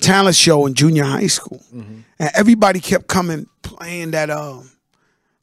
[0.00, 4.68] talent show in junior high school, and everybody kept coming playing that um.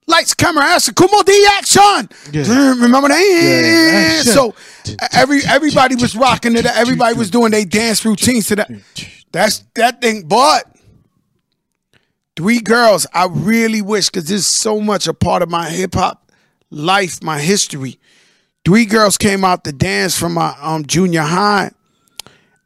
[0.09, 2.09] Lights, camera, action, Kool Moe Dee action.
[2.31, 2.71] Yeah.
[2.81, 4.23] Remember that?
[4.25, 4.31] Yeah.
[4.33, 4.55] So
[5.13, 6.65] every everybody was rocking it.
[6.65, 8.71] Everybody was doing their dance routines to that.
[9.31, 10.23] That's that thing.
[10.27, 10.65] But
[12.35, 15.93] three girls, I really wish because this is so much a part of my hip
[15.93, 16.31] hop
[16.71, 17.99] life, my history.
[18.65, 21.71] Three girls came out to dance from my um junior high,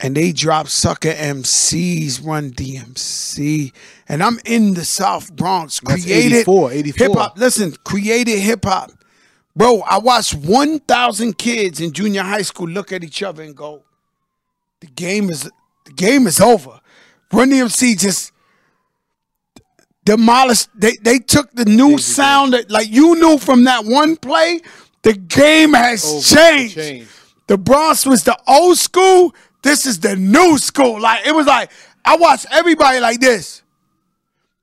[0.03, 3.71] and they dropped sucker MCs, Run DMC,
[4.09, 5.79] and I'm in the South Bronx.
[5.79, 7.07] That's created 84, 84.
[7.07, 7.37] hip hop.
[7.37, 8.91] Listen, created hip hop.
[9.55, 13.83] Bro, I watched 1,000 kids in junior high school look at each other and go,
[14.81, 15.49] the game is
[15.85, 16.81] the game is over.
[17.31, 18.33] Run DMC just
[20.03, 20.67] demolished.
[20.75, 24.59] They they took the new sound that like you knew from that one play.
[25.03, 26.75] The game has Over, changed.
[26.75, 27.09] changed.
[27.47, 29.33] The Bronx was the old school.
[29.63, 31.01] This is the new school.
[31.01, 31.71] Like it was like
[32.05, 33.63] I watched everybody like this,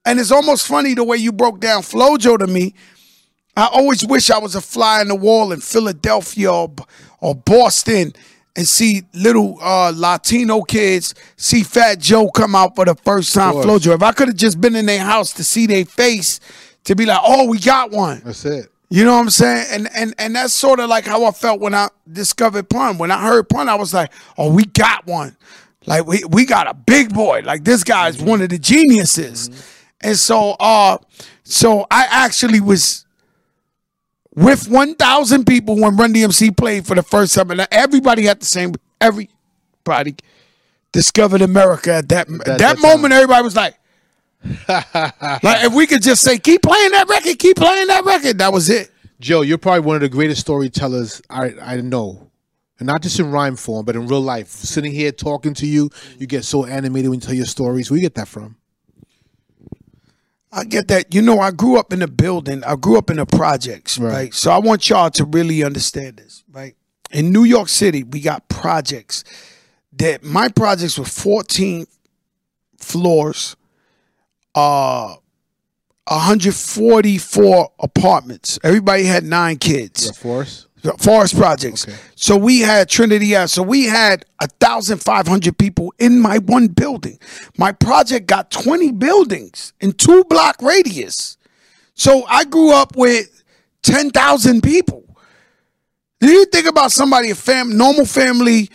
[0.05, 2.75] and it's almost funny the way you broke down Flow Joe to me.
[3.57, 6.73] I always wish I was a fly in the wall in Philadelphia or,
[7.21, 8.13] or Boston
[8.57, 13.53] and see little uh, Latino kids see Fat Joe come out for the first time.
[13.53, 13.93] Flow Joe.
[13.93, 16.41] If I could have just been in their house to see their face,
[16.85, 18.23] to be like, oh, we got one.
[18.25, 18.70] That's it.
[18.93, 19.67] You know what I'm saying?
[19.71, 22.99] And and and that's sort of like how I felt when I discovered pun.
[22.99, 25.37] When I heard pun, I was like, "Oh, we got one!
[25.87, 27.43] Like we we got a big boy!
[27.45, 29.49] Like this guy's one of the geniuses."
[30.01, 30.99] And so, uh,
[31.45, 33.05] so I actually was
[34.35, 38.47] with 1,000 people when Run DMC played for the first time, and everybody had the
[38.47, 38.75] same.
[39.01, 40.17] Everybody
[40.91, 43.13] discovered America at that that, that moment.
[43.15, 43.77] Everybody was like,
[44.69, 48.53] like if we could just say, keep playing that record, keep playing that record, that
[48.53, 48.91] was it.
[49.21, 52.31] Joe, you're probably one of the greatest storytellers I I know.
[52.79, 54.49] And not just in rhyme form, but in real life.
[54.49, 57.91] Sitting here talking to you, you get so animated when you tell your stories.
[57.91, 58.57] Where you get that from?
[60.51, 61.15] I get that.
[61.15, 62.65] You know, I grew up in a building.
[62.65, 64.13] I grew up in the projects, right.
[64.13, 64.35] Right.
[64.35, 66.75] So I want y'all to really understand this, right?
[67.11, 69.25] In New York City, we got projects
[69.93, 71.87] that my projects were 14
[72.79, 73.57] floors,
[74.55, 75.15] uh
[76.07, 78.59] 144 apartments.
[78.65, 80.09] Everybody had nine kids.
[80.09, 80.67] The force?
[80.99, 81.87] Forest Projects.
[81.87, 81.97] Okay.
[82.17, 83.49] So we had Trinity Ave.
[83.49, 87.19] So we had a thousand five hundred people in my one building.
[87.59, 91.37] My project got twenty buildings in two block radius.
[91.95, 93.43] So I grew up with
[93.83, 95.05] ten thousand people.
[96.21, 98.71] Do you think about somebody a fam normal family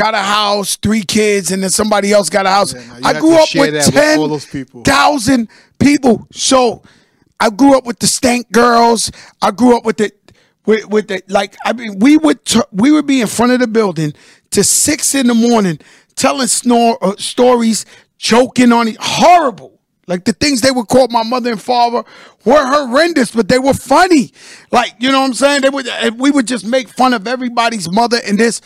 [0.00, 2.72] got a house, three kids, and then somebody else got a house?
[2.74, 4.82] you I grew up with ten all people.
[5.78, 6.26] people.
[6.32, 6.82] So
[7.38, 9.10] I grew up with the stank girls.
[9.42, 10.12] I grew up with the
[10.66, 11.56] with, with the like.
[11.64, 14.12] I mean, we would t- we would be in front of the building
[14.50, 15.78] to six in the morning,
[16.16, 17.84] telling snore uh, stories,
[18.18, 18.96] joking on it.
[19.00, 19.78] Horrible.
[20.06, 22.02] Like the things they would call my mother and father
[22.44, 24.32] were horrendous, but they were funny.
[24.72, 25.60] Like you know what I'm saying?
[25.62, 25.86] They would.
[25.86, 28.60] and We would just make fun of everybody's mother and this,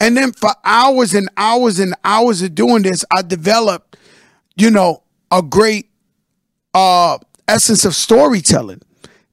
[0.00, 3.96] and then for hours and hours and hours of doing this, I developed,
[4.56, 5.90] you know, a great
[6.74, 8.80] uh essence of storytelling,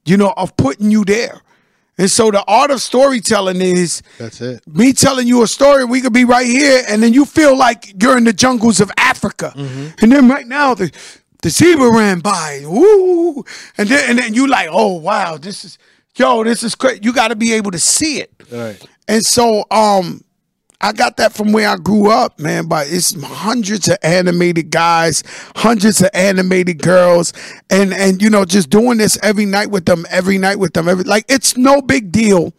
[0.04, 1.40] you know, of putting you there.
[2.00, 4.64] And so the art of storytelling is That's it.
[4.68, 8.00] me telling you a story, we could be right here, and then you feel like
[8.00, 9.52] you're in the jungles of Africa.
[9.56, 10.92] And then right now the
[11.42, 12.62] the zebra ran by.
[12.64, 13.44] Woo!
[13.76, 15.78] And then and then you like, oh wow, this is
[16.16, 17.04] yo, this is great.
[17.04, 18.32] You gotta be able to see it.
[18.50, 18.84] Right.
[19.08, 20.22] And so um
[20.80, 22.66] I got that from where I grew up, man.
[22.66, 25.24] But it's hundreds of animated guys,
[25.56, 27.32] hundreds of animated girls,
[27.68, 30.88] and and you know just doing this every night with them, every night with them,
[30.88, 32.52] every like it's no big deal.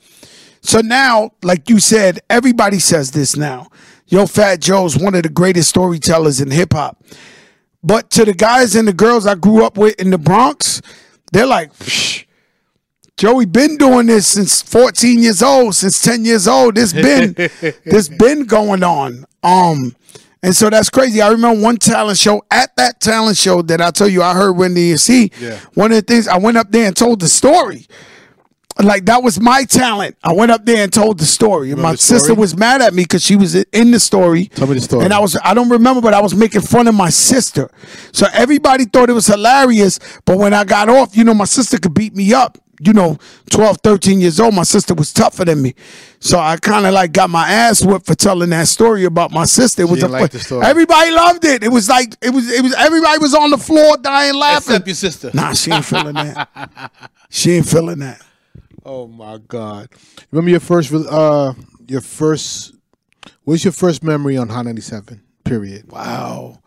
[0.62, 3.70] So now, like you said, everybody says this now.
[4.08, 7.02] Yo, Fat Joe's one of the greatest storytellers in hip hop.
[7.82, 10.82] But to the guys and the girls I grew up with in the Bronx,
[11.32, 12.26] they're like, Psh,
[13.20, 16.76] Joey been doing this since 14 years old, since 10 years old.
[16.76, 17.34] This been
[17.84, 19.26] this been going on.
[19.44, 19.94] Um,
[20.42, 21.22] and so that's crazy.
[21.22, 24.54] I remember one talent show at that talent show that I tell you I heard
[24.54, 25.34] when the see.
[25.38, 25.60] Yeah.
[25.74, 27.88] One of the things I went up there and told the story.
[28.82, 30.16] Like that was my talent.
[30.24, 31.72] I went up there and told the story.
[31.72, 34.46] And my the sister was mad at me because she was in the story.
[34.46, 35.04] Tell me the story.
[35.04, 37.70] And I was I don't remember, but I was making fun of my sister.
[38.14, 40.00] So everybody thought it was hilarious.
[40.24, 42.58] But when I got off, you know, my sister could beat me up.
[42.82, 43.18] You know,
[43.52, 45.76] 12, 13 years old, my sister was tougher than me.
[46.20, 49.46] So I kind of like got my ass whipped for telling that story about my
[49.46, 49.82] sister.
[49.82, 50.66] It was didn't a like the story.
[50.66, 51.64] Everybody loved it.
[51.64, 54.76] It was like it was it was everybody was on the floor dying laughing.
[54.76, 55.32] Except your sister.
[55.34, 56.92] Nah, she ain't feeling that.
[57.32, 58.24] She ain't feeling that.
[58.84, 59.90] Oh my God!
[60.32, 61.54] Remember your first, uh,
[61.88, 62.74] your first.
[63.44, 65.22] What's your first memory on Hot 97?
[65.44, 65.92] Period.
[65.92, 66.60] Wow.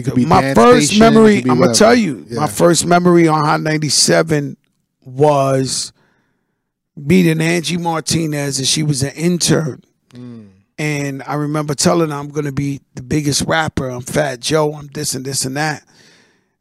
[0.00, 1.38] It could be my first station, memory.
[1.48, 2.40] I'm gonna tell you, Yeah.
[2.40, 4.56] my first memory on Hot 97
[5.04, 5.92] was
[6.96, 9.82] meeting Angie Martinez, and she was an intern.
[10.14, 10.48] Mm.
[10.78, 13.88] And I remember telling her I'm gonna be the biggest rapper.
[13.90, 14.74] I'm Fat Joe.
[14.74, 15.84] I'm this and this and that.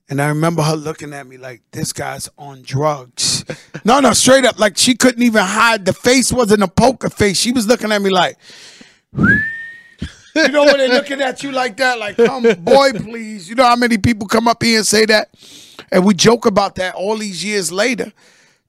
[0.10, 3.45] And I remember her looking at me like, this guy's on drugs.
[3.86, 4.60] no, no, straight up.
[4.60, 5.86] Like she couldn't even hide.
[5.86, 7.38] The face wasn't a poker face.
[7.39, 8.38] She was looking at me like,
[10.45, 13.49] you know when they're looking at you like that, like, come, boy, please.
[13.49, 15.30] You know how many people come up here and say that?
[15.91, 18.12] And we joke about that all these years later.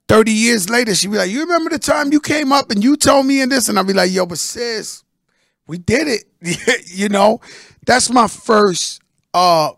[0.08, 2.96] 30 years later, she be like, You remember the time you came up and you
[2.96, 3.68] told me and this?
[3.68, 5.04] And I'll be like, Yo, but sis,
[5.66, 6.86] we did it.
[6.86, 7.40] you know?
[7.86, 9.00] That's my first
[9.32, 9.70] uh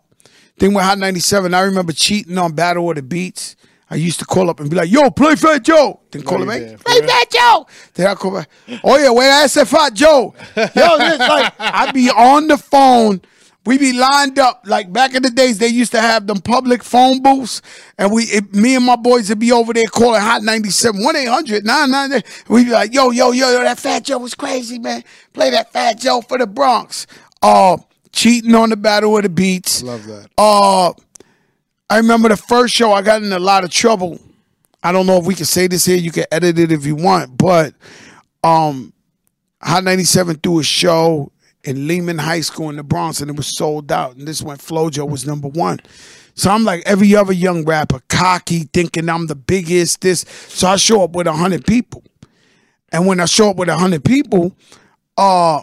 [0.57, 1.53] thing with Hot 97.
[1.53, 3.55] I remember cheating on Battle of the Beats.
[3.89, 5.99] I used to call up and be like, yo, play Fat Joe.
[6.11, 7.07] Then call him back, did, play real?
[7.07, 7.67] Fat Joe.
[7.93, 8.49] Then I call back,
[8.83, 10.33] oh yeah, where that's at Fat Joe.
[10.55, 13.21] Yo, this, like, I'd be on the phone.
[13.65, 14.63] We be lined up.
[14.65, 17.61] Like back in the days, they used to have them public phone booths.
[17.97, 21.15] And we, it, me and my boys would be over there calling Hot 97, 1
[21.15, 22.45] 800 999.
[22.49, 25.03] We'd be like, yo, yo, yo, yo, that Fat Joe was crazy, man.
[25.31, 27.07] Play that Fat Joe for the Bronx.
[27.41, 27.77] Uh,
[28.11, 29.81] cheating on the Battle of the Beats.
[29.81, 30.29] Love that.
[30.37, 30.91] Uh,
[31.89, 34.19] I remember the first show I got in a lot of trouble
[34.83, 35.95] I don't know if we can say this here.
[35.95, 37.73] You can edit it if you want, but
[38.43, 38.91] um,
[39.61, 41.31] Hot 97 threw a show
[41.63, 44.17] in Lehman High School in the Bronx, and it was sold out.
[44.17, 45.79] And this when Flow Joe was number one.
[46.35, 50.01] So I'm like every other young rapper, cocky, thinking I'm the biggest.
[50.01, 52.03] This, so I show up with hundred people,
[52.91, 54.53] and when I show up with hundred people,
[55.17, 55.61] uh,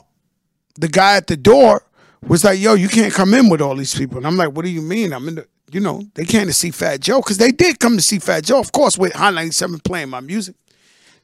[0.76, 1.82] the guy at the door
[2.26, 4.64] was like, "Yo, you can't come in with all these people." And I'm like, "What
[4.64, 5.12] do you mean?
[5.12, 7.96] I'm in the." You know, they came to see Fat Joe because they did come
[7.96, 10.56] to see Fat Joe, of course, with Hot 97 playing my music.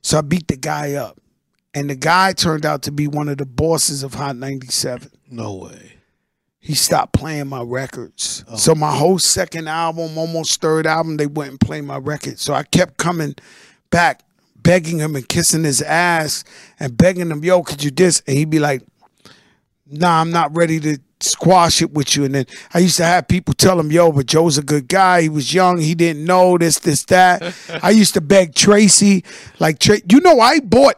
[0.02, 1.18] So I beat the guy up.
[1.74, 5.10] And the guy turned out to be one of the bosses of Hot 97.
[5.30, 5.92] No way.
[6.58, 8.44] He stopped playing my records.
[8.48, 8.56] Oh.
[8.56, 12.42] So my whole second album, almost third album, they wouldn't play my records.
[12.42, 13.34] So I kept coming
[13.90, 14.22] back,
[14.56, 16.44] begging him and kissing his ass
[16.80, 18.22] and begging him, yo, could you this?
[18.26, 18.82] And he'd be like,
[19.86, 20.98] nah, I'm not ready to
[21.36, 22.24] squash it with you.
[22.24, 25.22] And then I used to have people tell him, yo, but Joe's a good guy.
[25.22, 25.78] He was young.
[25.78, 27.54] He didn't know this, this, that.
[27.82, 29.22] I used to beg Tracy,
[29.58, 30.96] like, Tra- you know, I bought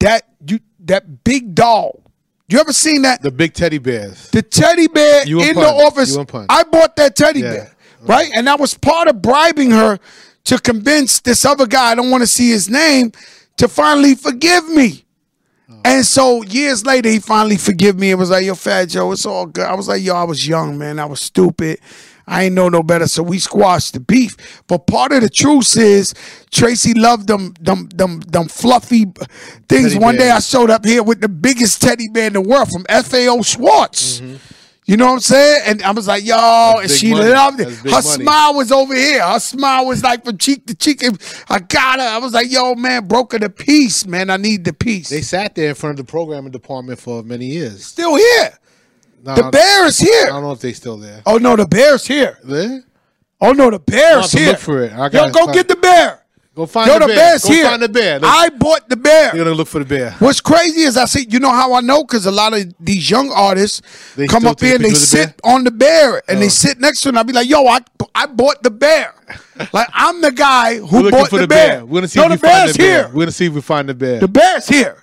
[0.00, 2.00] that you that big doll.
[2.48, 3.22] You ever seen that?
[3.22, 4.28] The big teddy bears.
[4.30, 6.16] The teddy bear in the office.
[6.50, 7.50] I bought that teddy Yeah.
[7.50, 8.30] bear, right?
[8.34, 9.98] And that was part of bribing her
[10.44, 13.12] to convince this other guy, I don't want to see his name,
[13.58, 15.04] to finally forgive me.
[15.84, 19.26] And so years later, he finally forgive me and was like, "Yo, Fat Joe, it's
[19.26, 20.98] all good." I was like, "Yo, I was young, man.
[20.98, 21.78] I was stupid.
[22.26, 24.36] I ain't know no better." So we squashed the beef.
[24.68, 26.14] But part of the truth is,
[26.50, 29.06] Tracy loved them, them, them, them fluffy
[29.68, 29.92] things.
[29.92, 32.68] Teddy One day I showed up here with the biggest teddy bear in the world
[32.70, 34.20] from FAO Schwarz.
[34.20, 34.36] Mm-hmm.
[34.84, 35.60] You know what I'm saying?
[35.66, 37.30] And I was like, yo, and she money.
[37.30, 37.68] loved it.
[37.68, 38.02] Her money.
[38.02, 39.22] smile was over here.
[39.24, 41.02] Her smile was like from cheek to cheek.
[41.48, 42.04] I got her.
[42.06, 44.28] I was like, yo, man, broke her the piece, man.
[44.28, 45.08] I need the piece.
[45.08, 47.84] They sat there in front of the programming department for many years.
[47.84, 48.58] still here.
[49.24, 50.24] No, The bear is here.
[50.26, 51.22] I don't know if they still there.
[51.26, 52.38] Oh no, the bear's here.
[52.42, 52.82] There?
[53.40, 54.48] Oh no, the bear's here.
[54.50, 54.92] look for it.
[54.92, 56.21] I Yo, gotta go find- get the bear.
[56.54, 57.16] Go find Yo, the, the bear.
[57.16, 57.64] bear's Go here.
[57.64, 58.18] find the bear.
[58.18, 59.34] Look, I bought the bear.
[59.34, 60.10] you're gonna look for the bear.
[60.18, 62.04] What's crazy is I see, you know how I know?
[62.04, 63.80] Because a lot of these young artists
[64.16, 66.40] They come up here and they the sit on the bear and Oh.
[66.40, 67.10] they sit next to it.
[67.12, 67.78] And I'll be like, yo, I,
[68.14, 69.14] I bought the bear.
[69.72, 71.68] like, I'm the guy who bought for the, the bear.
[71.76, 71.86] bear.
[71.86, 72.86] We're gonna see no, if we the find the bear.
[73.04, 73.08] here.
[73.14, 74.20] We're gonna see if we find the bear.
[74.20, 74.98] The bear's here.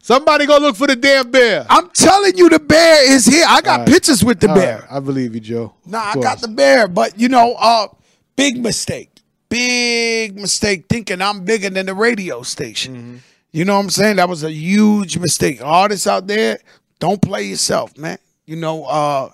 [0.00, 1.66] Somebody go look for the damn bear.
[1.68, 3.44] I'm telling you, the bear is here.
[3.46, 3.88] I got right.
[3.88, 4.78] pictures with the All bear.
[4.78, 5.74] right, I believe you, Joe.
[5.84, 7.88] Nah, I got the bear, but you know, uh,
[8.36, 9.10] big mistake.
[9.48, 12.96] Big mistake thinking I'm bigger than the radio station.
[12.96, 13.16] Mm-hmm.
[13.52, 14.16] You know what I'm saying?
[14.16, 15.60] That was a huge mistake.
[15.62, 16.58] Artists out there,
[16.98, 18.18] don't play yourself, man.
[18.44, 19.30] You know, uh,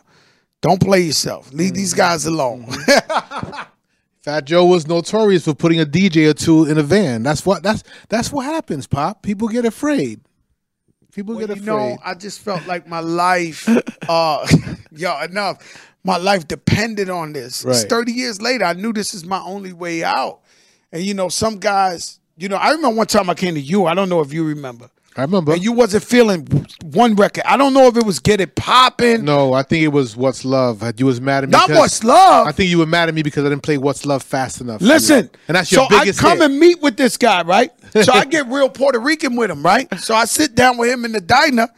[0.61, 1.53] don't play yourself.
[1.53, 1.77] Leave Mm-hmm.
[1.77, 2.67] these guys alone.
[4.23, 7.25] Fat Joe was notorious for putting a DJ or two in a van.
[7.25, 9.23] That's what that's that's what happens, Pop.
[9.23, 10.21] People get afraid.
[11.13, 11.67] People Well, get afraid.
[11.67, 13.69] you know, I just felt like my life,
[14.09, 14.47] uh,
[14.93, 15.59] yo, Enuff.
[16.05, 17.65] My life depended on this.
[17.65, 17.77] Right.
[17.77, 20.41] 30 years later, I knew this is my only way out.
[20.93, 23.87] And you know, some guys, you know, I remember one time I came to you.
[23.87, 24.91] I don't know if you remember.
[25.17, 25.53] I remember.
[25.53, 26.47] And you wasn't feeling
[26.83, 27.45] one record.
[27.47, 29.25] I don't know if it was Get It Popping.
[29.25, 30.83] no, I think it was What's Love.
[30.99, 31.53] You was mad at me.
[31.53, 32.47] Not What's Love.
[32.47, 34.81] I think you were mad at me because I didn't play What's Love fast enough.
[34.81, 36.51] Listen, and that's your so biggest I come hit.
[36.51, 37.71] and meet with this guy, right?
[38.03, 39.87] So I get real Puerto Rican with him, right?
[40.01, 41.69] So I sit down with him in the diner,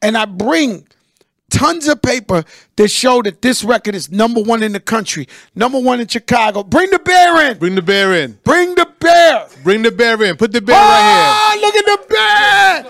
[0.00, 0.86] and I bring
[1.50, 2.44] tons of paper
[2.76, 6.62] that show that this record is number one in the country, number one in Chicago.
[6.62, 7.58] Bring the bear in.
[7.58, 8.38] Bring the bear in.
[8.44, 9.46] Bring the bear.
[9.62, 10.36] Bring the bear in.
[10.36, 12.84] Put the bear right Ah, look at the bear.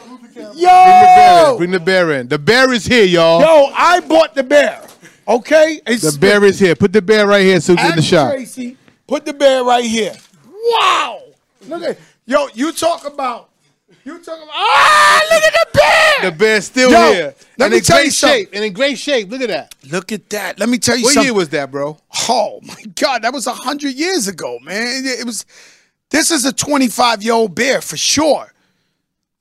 [0.55, 1.57] Yo, Bring the bear in.
[1.59, 2.29] Bring the bear in.
[2.29, 3.41] The bear is here, y'all.
[3.41, 4.83] yo, I bought the bear.
[5.27, 6.75] Okay, it's The bear is here.
[6.75, 8.33] Put the bear right here so we get in the shot.
[8.33, 10.15] Tracy, put the bear right here.
[10.51, 11.21] Wow.
[11.67, 13.51] Look at yo, you talk about
[14.05, 16.31] you talk about ah look at the bear.
[16.31, 17.35] The bear's still Yo, here.
[17.59, 18.39] let and me in tell you great something.
[18.45, 18.51] shape.
[18.53, 19.31] And in great shape.
[19.31, 19.75] Look at that.
[19.91, 20.59] Look at that.
[20.59, 21.05] Let me tell you something.
[21.05, 21.27] What something.
[21.27, 21.99] year was that, bro?
[22.29, 25.05] oh my God, that was a hundred years ago, man.
[25.05, 25.45] It was
[26.11, 28.53] this is a 25 year old bear for sure.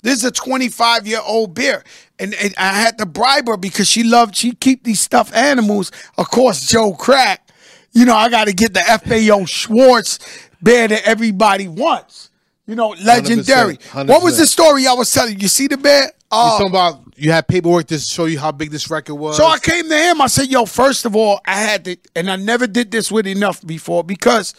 [0.03, 1.83] This is a 25 year old bear.
[2.19, 5.91] And, and I had to bribe her because she loved, she keep these stuffed animals.
[6.17, 7.47] Of course, Joe Crack.
[7.93, 10.19] You know, I got to get the FAO Schwarz
[10.61, 12.29] bear that everybody wants.
[12.67, 13.77] You know, legendary.
[13.77, 15.39] 100%, What was the story I was telling you?
[15.39, 16.03] You see the bear?
[16.03, 19.37] You Uh, talking about you had paperwork to show you how big this record was.
[19.37, 20.19] so I came to him.
[20.21, 23.25] I said, "Yo, first of all, I had to, and I never did this with
[23.25, 24.53] Enuff before because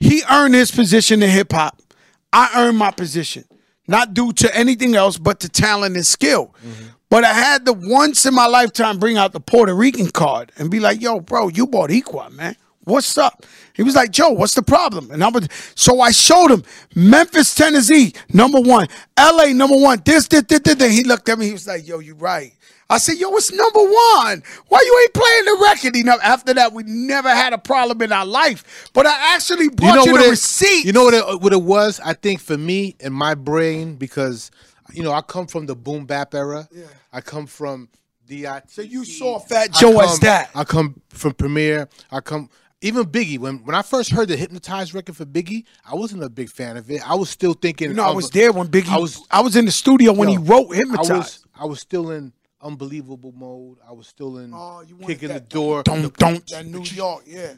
[0.00, 1.80] he earned his position in hip hop.
[2.32, 3.44] I earned my position,
[3.86, 6.54] not due to anything else but to talent and skill.
[7.10, 10.70] But I had to once in my lifetime bring out the Puerto Rican card and
[10.70, 12.56] be like, "Yo, bro, you Boricua, man.
[12.88, 16.50] What's up?" He was like, "Joe, what's the problem?" And I was, so I showed
[16.50, 16.64] him
[16.94, 19.52] Memphis, Tennessee, number one, L.A.
[19.52, 20.02] number one.
[20.04, 20.74] This, this, this, this.
[20.74, 20.92] this.
[20.92, 21.46] He looked at me.
[21.46, 22.52] He was like, "Yo, you right."
[22.90, 24.42] I said, yo, it's number one.
[24.68, 26.20] Why you ain't playing the record enough?
[26.22, 28.90] After that, we never had a problem in our life.
[28.94, 30.86] But I actually brought you, what the it, receipt.
[30.86, 32.00] You know what it, what it was?
[32.00, 34.50] I think for me in my brain because
[34.94, 36.66] you know I come from the boom bap era.
[36.72, 36.84] Yeah.
[37.12, 37.90] I come from
[38.26, 38.62] the.
[38.68, 40.50] So you saw Fat Joe as that.
[40.54, 41.90] I come from Premier.
[42.10, 42.48] I come
[42.80, 43.38] even Biggie.
[43.38, 46.76] When when I first heard the Hypnotized record for Biggie, I wasn't a big fan
[46.76, 47.08] of it.
[47.08, 47.88] I was still thinking.
[47.90, 48.88] You know, I was there when Biggie.
[48.88, 49.26] I I was- was.
[49.30, 52.10] I was in the studio when Yo, he wrote I "Hypnotized." was I was still
[52.10, 53.78] in unbelievable mode.
[53.88, 55.82] I was still in Oh, you wanted kicking the door.
[55.82, 57.54] Don't don't that New York, yeah.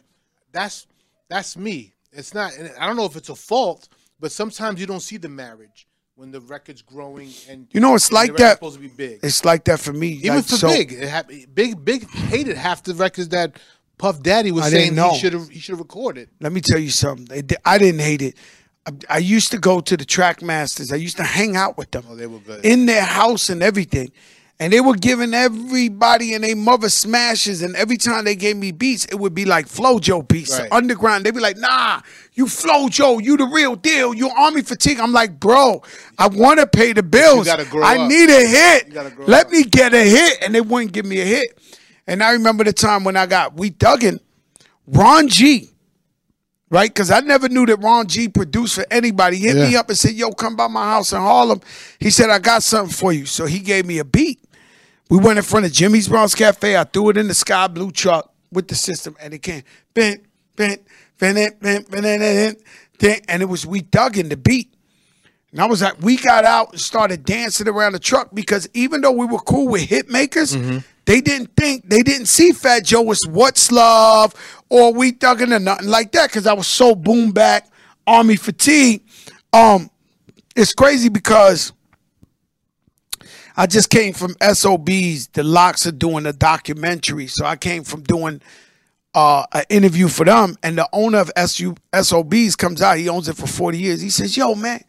[0.52, 0.86] that's
[1.28, 1.94] that's me.
[2.12, 2.54] It's not.
[2.56, 5.86] And I don't know if it's a fault, but sometimes you don't see the marriage
[6.16, 8.54] when the record's growing and You know, it's like that.
[8.54, 9.20] Supposed to be big.
[9.22, 10.08] It's like that for me.
[10.08, 13.58] Even like, for so- Big, it hap- Big Big hated half the records that
[14.00, 16.28] Puff Daddy was I saying he should have he should have recorded.
[16.40, 17.28] Let me tell you something.
[17.66, 18.34] I didn't hate it.
[19.08, 20.90] I, used to go to the Trackmasters.
[20.90, 22.64] I used to hang out with them Oh, they were good.
[22.64, 24.10] in their house and everything.
[24.58, 27.60] And they were giving everybody and their mother smashes.
[27.62, 30.72] And every time they gave me beats, it would be like Flow Joe beats, Right.
[30.72, 31.24] underground.
[31.24, 32.00] They'd be like, nah,
[32.34, 34.12] you Flow Joe, you the real deal.
[34.14, 34.98] You Army Fatigue.
[34.98, 35.82] I'm like, bro,
[36.18, 37.46] I want to pay the bills.
[37.46, 38.08] gotta grow I up.
[38.08, 38.88] need a hit.
[38.88, 39.52] You gotta grow Let up.
[39.52, 40.38] me get a hit.
[40.42, 41.58] And they wouldn't give me a hit.
[42.10, 44.18] And I remember the time when I got We Thuggin',
[44.86, 45.70] Ron G
[46.70, 46.88] right?
[46.88, 49.36] Because I never knew that Ron G produced for anybody.
[49.36, 51.60] He hit me up and said, "Yo, come by my house in Harlem."
[51.98, 54.42] He said, "I got something for you." So he gave me a beat.
[55.08, 56.76] We went in front of Jimmy's Bronx Cafe.
[56.76, 60.22] I threw it in the sky blue truck with the system, and it came bent,
[60.56, 60.82] bent,
[61.18, 62.58] bent, bent, bent, bent,
[63.00, 64.72] bent, and it was We Thuggin' the beat.
[65.50, 69.00] And I was like, we got out and started dancing around the truck because even
[69.00, 70.54] though we were cool with hit makers,
[71.10, 74.32] they didn't think, they didn't see Fat Joe as What's Love
[74.68, 77.68] or We Thuggin' or nothing like that because I was so boom bap,
[78.06, 79.02] army fatigue.
[79.52, 79.90] Um,
[80.54, 81.72] it's crazy because
[83.56, 85.26] I just came from SOBs.
[85.32, 87.26] The Lox are doing a documentary.
[87.26, 88.40] So I came from doing
[89.12, 92.98] uh, an interview for them, and the owner of SU, SOBs comes out.
[92.98, 94.00] He owns it for 40 years.
[94.00, 94.84] He says, Yo, man,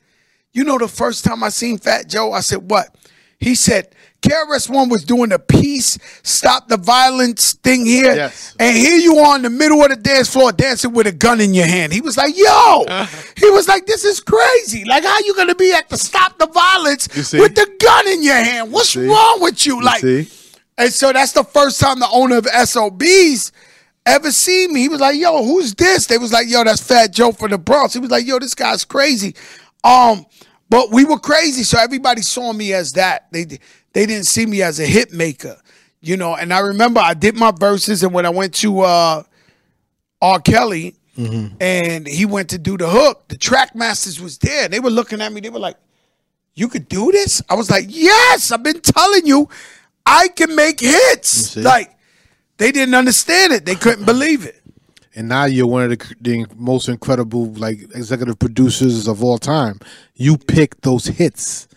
[0.54, 2.32] you know the first time I seen Fat Joe?
[2.32, 2.96] I said, What?
[3.42, 8.14] He said, KRS-One was doing a peace, stop the violence thing here.
[8.14, 8.56] Yes.
[8.60, 11.42] And here you are in the middle of the dance floor dancing with a gun
[11.42, 11.92] in your hand.
[11.92, 12.86] He was like, yo,
[13.36, 14.86] he was like, this is crazy.
[14.86, 18.36] Like, how you gonna be at the stop the violence with the gun in your
[18.36, 18.72] hand?
[18.72, 19.08] What's see?
[19.08, 19.82] wrong with you?
[19.82, 20.30] like, see?
[20.78, 23.52] and so that's the first time the owner of SOBs
[24.06, 24.82] ever seen me.
[24.82, 26.06] He was like, yo, who's this?
[26.06, 27.94] They was like, yo, that's Fat Joe from the Bronx.
[27.94, 29.36] He was like, yo, this guy's crazy.
[29.84, 30.28] Um,
[30.72, 33.28] but we were crazy, so everybody saw me as that.
[33.32, 33.44] They
[33.94, 35.58] they didn't see me as a hit maker,
[36.00, 36.34] you know.
[36.36, 39.24] And I remember I did my verses, and when I went to uh,
[40.22, 40.40] R.
[40.40, 40.96] Kelly,
[41.60, 44.70] and he went to do the hook, the Trackmasters was there.
[44.70, 45.42] They were looking at me.
[45.42, 45.76] They were like,
[46.56, 49.50] "You could do this?" I was like, "Yes, I've been telling you,
[50.06, 51.94] I can make hits." Like
[52.58, 53.66] they didn't understand it.
[53.66, 54.61] They couldn't believe it.
[55.16, 59.80] And now you're one of the, the most incredible like executive producers of all time.
[60.16, 61.68] You pick those hits,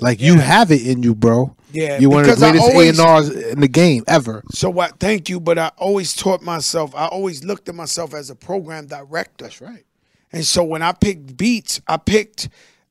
[0.00, 1.56] like you have it in you, bro.
[1.72, 4.44] Yeah, you're one of the greatest A and R's in the game ever.
[4.52, 5.00] So what?
[5.00, 6.94] Thank you, but I always taught myself.
[6.94, 9.44] I always looked at myself as a program director.
[9.44, 9.84] That's right.
[10.32, 12.48] And so when I picked beats, I picked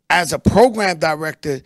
[0.10, 1.62] as a program director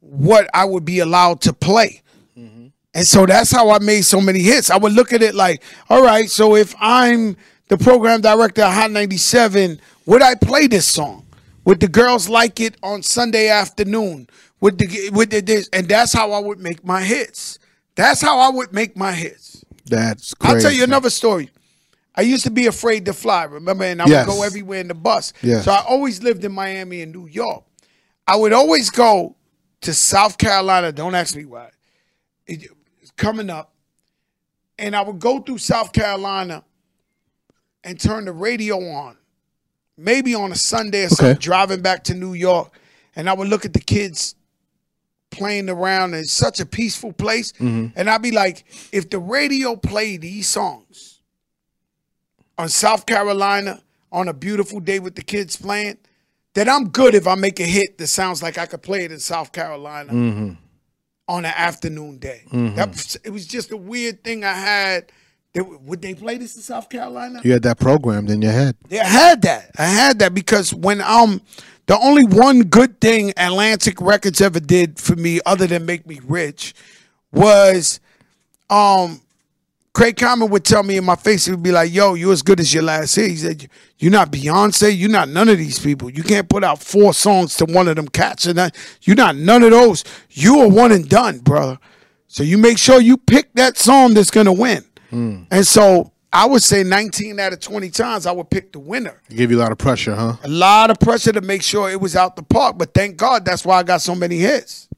[0.00, 2.02] what I would be allowed to play.
[2.36, 2.68] Mm-hmm.
[2.94, 4.70] And so that's how I made so many hits.
[4.70, 7.36] I would look at it like, all right, so if I'm
[7.68, 11.26] the program director of Hot 97, would I play this song?
[11.64, 14.28] Would the girls like it on Sunday afternoon?
[14.60, 15.68] Would the would the, this?
[15.72, 17.58] And that's how I would make my hits.
[17.94, 19.64] That's how I would make my hits.
[19.86, 20.54] That's crazy.
[20.56, 21.50] I'll tell you another story.
[22.14, 23.84] I used to be afraid to fly, remember?
[23.84, 24.26] And I Yes.
[24.26, 25.32] would go everywhere in the bus.
[25.42, 25.64] Yes.
[25.64, 27.64] So I always lived in Miami and New York.
[28.26, 29.36] I would always go
[29.82, 30.90] to South Carolina.
[30.90, 31.70] Don't ask me why.
[32.46, 33.72] It, it's coming up.
[34.78, 36.64] And I would go through South Carolina
[37.84, 39.16] and turn the radio on.
[39.96, 41.38] Maybe on a Sunday or something, Okay.
[41.40, 42.72] driving back to New York.
[43.16, 44.36] And I would look at the kids
[45.30, 46.14] playing around.
[46.14, 47.52] It's such a peaceful place.
[47.52, 47.88] Mm-hmm.
[47.98, 51.20] And I'd be like, if the radio played these songs
[52.56, 55.98] on South Carolina on a beautiful day with the kids playing,
[56.54, 59.12] then I'm good if I make a hit that sounds like I could play it
[59.12, 60.52] in South Carolina Mm-hmm.
[61.28, 62.42] on an afternoon day.
[62.52, 65.10] That it was just a weird thing I had.
[65.54, 67.40] They, would they play this in South Carolina?
[67.42, 68.76] You had that programmed in your head.
[68.88, 69.70] Yeah, I had that.
[69.78, 71.40] I had that because when um
[71.86, 76.20] the only one good thing Atlantic Records ever did for me, other than make me
[76.26, 76.74] rich,
[77.32, 77.98] was
[78.68, 79.20] um
[79.94, 82.42] Craig Kallman would tell me in my face, he would be like, Yo, you're as
[82.42, 83.30] good as your last hit.
[83.30, 83.68] He said,
[83.98, 86.10] You're not Beyonce, you're not none of these people.
[86.10, 89.34] You can't put out four songs to one of them cats and that you're not
[89.34, 90.04] none of those.
[90.30, 91.78] You are one and done, brother.
[92.28, 94.84] So you make sure you pick that song that's gonna win.
[95.10, 95.44] Hmm.
[95.50, 99.20] And so I would say 19 out of 20 times I would pick the winner.
[99.30, 100.36] Give you a lot of pressure, huh?
[100.42, 103.44] A lot of pressure to make sure it was out the park, but thank God
[103.44, 104.88] that's why I got so many hits.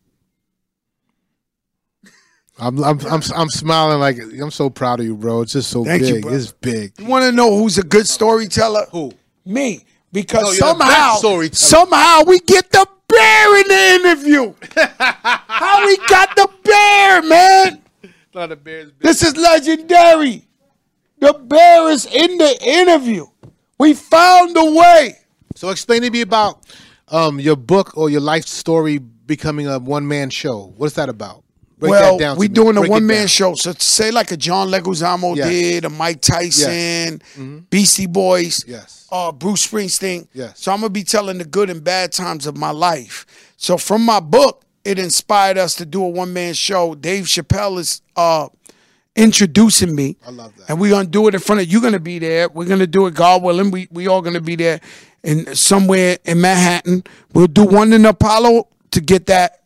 [2.58, 5.42] I'm I'm I'm, I'm smiling like I'm so proud of you, bro.
[5.42, 6.22] It's just so Thank you, big.
[6.22, 6.36] brother.
[6.36, 6.92] it's big.
[6.98, 8.86] You want to know who's a good storyteller?
[8.90, 9.12] Who?
[9.46, 9.84] Me.
[10.12, 14.54] Because No, somehow, best somehow we get the bear in the interview.
[14.98, 17.80] How we got the bear, man?
[18.34, 20.46] Not a bear's This is legendary.
[21.18, 23.26] The bear is in the interview.
[23.78, 25.16] We found a way.
[25.56, 26.64] So explain to me about
[27.08, 30.72] um, your book or your life story becoming a one man show.
[30.76, 31.44] What's that about?
[31.78, 32.36] Break well, that down.
[32.38, 32.54] we me.
[32.54, 33.54] doing a one man show.
[33.54, 35.48] So say like a John Leguizamo Yes.
[35.48, 37.22] did, a Mike Tyson,
[37.70, 39.08] Beastie Boys, Yes.
[39.10, 40.28] uh, Bruce Springsteen.
[40.34, 40.60] Yes.
[40.60, 43.26] So I'm gonna be telling the good and bad times of my life.
[43.56, 46.94] So from my book, it inspired us to do a one man show.
[46.94, 48.48] Dave Chappelle is uh,
[49.16, 50.16] introducing me.
[50.26, 50.70] I love that.
[50.70, 52.48] And we're gonna do it in front of you're gonna be there.
[52.48, 53.70] We're gonna do it, God willing.
[53.70, 54.80] We we all gonna be there
[55.22, 57.04] in somewhere in Manhattan.
[57.32, 59.62] We'll do one in Apollo to get that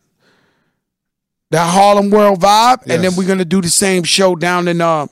[1.51, 5.07] that Harlem World vibe, and then we're gonna do the same show down in uh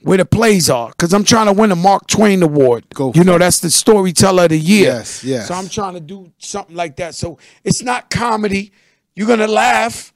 [0.00, 0.92] where the plays are.
[0.92, 2.84] Cause I'm trying to win a Mark Twain Award.
[2.94, 3.38] Go you know, it.
[3.40, 4.84] that's the storyteller of the year.
[4.84, 5.48] Yes, yes.
[5.48, 7.14] So I'm trying to do something like that.
[7.14, 8.72] So it's not comedy.
[9.16, 10.12] You're gonna laugh.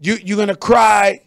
[0.00, 1.20] You you're gonna cry.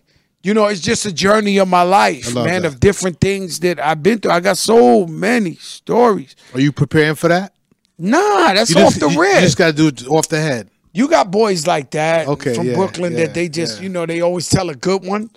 [0.44, 2.66] You know, it's just a journey of my life, man, that.
[2.66, 4.32] of different things that I've been through.
[4.32, 6.36] I got so many stories.
[6.54, 7.54] Are you preparing for that?
[7.98, 9.36] Nah, that's You off just, the you, rip.
[9.36, 10.70] you just got to do it off the head.
[10.94, 13.84] You got boys like that Okay, from yeah, Brooklyn yeah, that they just, yeah.
[13.84, 15.32] you know, they always tell a good one.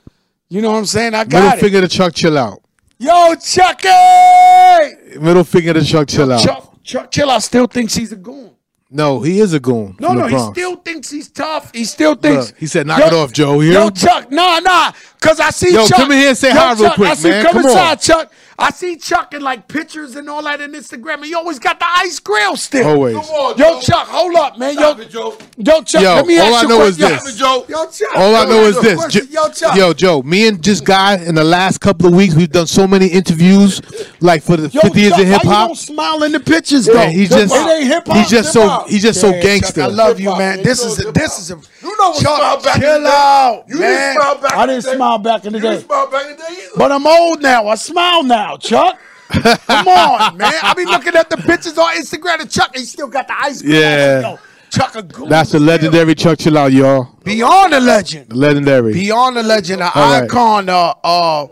[0.51, 1.15] You know what I'm saying?
[1.15, 1.61] I Middle got it.
[1.63, 2.61] finger to Chuck, chill out.
[2.99, 5.19] Yo, Chucky!
[5.21, 6.43] Middle finger to Chuck, chill out.
[6.43, 8.51] Chuck, Chuck Chill out still thinks he's a goon.
[8.91, 9.97] No, he is a goon.
[10.01, 11.71] No, no, he still thinks he's tough.
[11.75, 12.49] He still thinks.
[12.49, 13.91] Look, he said, "Knock it off, Joe." You hear Yo.
[13.91, 15.99] Chuck, nah, nah, cause I see Yo, Chuck.
[15.99, 17.45] come in here and say Yo, hi real quick, I see, man.
[17.45, 17.71] Come, Come on.
[17.71, 18.33] inside, Chuck.
[18.61, 21.79] I see Chuck in like pictures and all that in Instagram, and you always got
[21.79, 22.89] the ice grill still.
[22.89, 23.15] Always.
[23.57, 24.75] Yo, Chuck, hold up, man.
[24.75, 27.25] Yo, yo, Chuck, Yo, let me all ask I you know a is question.
[27.25, 27.39] this.
[27.39, 28.17] Yo, yo, Chuck.
[28.17, 29.07] All I know is this.
[29.13, 29.77] Jo- Yo, Chuck.
[29.77, 32.89] Yo, Joe, me and this guy in the last couple of weeks, we've done so
[32.89, 33.81] many interviews,
[34.21, 35.69] like for the Yo, 50 years Chuck, of hip Why you hop.
[35.69, 36.95] don't smile in the pictures though?
[36.95, 38.89] Yeah, he just, it ain't hip-hop, he's just so, hip-hop.
[38.89, 39.83] he's just so gangster.
[39.83, 40.57] Chuck, I love you, Hip-hop, man.
[40.57, 40.65] man.
[40.85, 41.55] This is a, this is a.
[41.83, 43.11] You know what Chuck, smile back in chill the day.
[43.15, 43.91] out, You man.
[44.17, 44.97] didn't smile back I in didn't the day.
[44.97, 45.71] smile back in the You day.
[45.71, 46.71] didn't smile back in the day either.
[46.77, 47.69] But I'm old now.
[47.69, 48.99] I smile now, Chuck.
[49.31, 50.53] Come on, man.
[50.63, 52.75] I be looking at the pictures on Instagram of Chuck.
[52.77, 53.75] He still got the ice cream.
[53.75, 54.21] Yeah.
[54.21, 54.39] Yo,
[54.71, 55.29] Chuck a goon.
[55.29, 57.09] That's the legendary Chuck Chill Out, y'all.
[57.25, 58.33] Beyond a legend.
[58.35, 58.93] Legendary.
[58.93, 59.83] Beyond a legend.
[59.83, 60.25] An All right.
[60.25, 60.69] icon.
[60.69, 61.47] Uh, uh,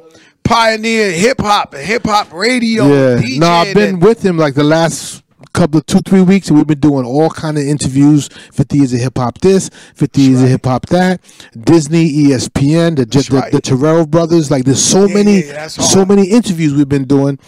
[0.44, 2.84] pioneer hip hop hip hop radio.
[2.86, 3.20] Yeah.
[3.20, 5.22] DJ No, I've been and- with him like the last
[5.56, 8.28] couple of two, three weeks, and we've been doing all kind of interviews.
[8.52, 9.70] Fifty years of hip hop, this.
[9.94, 11.20] Fifty years of hip hop, that.
[11.58, 13.50] Disney, ESPN, the the, right.
[13.52, 14.50] the Terrell brothers.
[14.50, 17.38] Like there's so many, yeah, that's so many interviews we've been doing.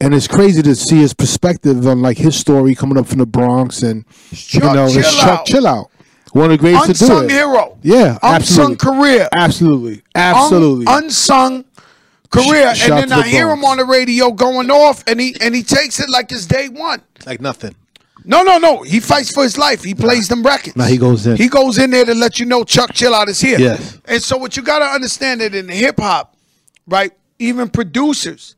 [0.00, 3.26] And it's crazy to see his perspective on like his story coming up from the
[3.26, 5.46] Bronx, and you Chuck know, it's Chill Chuck Out.
[5.46, 5.90] Chill Out,
[6.32, 7.30] one of the greatest to do Unsung it.
[7.30, 7.78] hero.
[7.82, 8.76] Yeah, Unsung absolutely.
[8.76, 9.28] career.
[9.32, 10.86] Absolutely, Un- absolutely.
[10.88, 11.64] unsung
[12.34, 12.74] career.
[12.74, 15.36] Sh- and to then the I hear him on the radio going off, and he
[15.40, 17.02] and he takes it like it's day one.
[17.26, 17.74] like nothing.
[18.26, 18.82] No, no, no.
[18.82, 19.84] He fights for his life.
[19.84, 20.76] He plays them records.
[20.76, 21.36] Now he goes in.
[21.36, 23.58] He goes in there to let you know Chuck Chill Out is here.
[23.58, 23.98] Yes.
[24.06, 26.34] And so what you gotta understand that in hip hop,
[26.86, 27.12] right?
[27.38, 28.56] Even producers,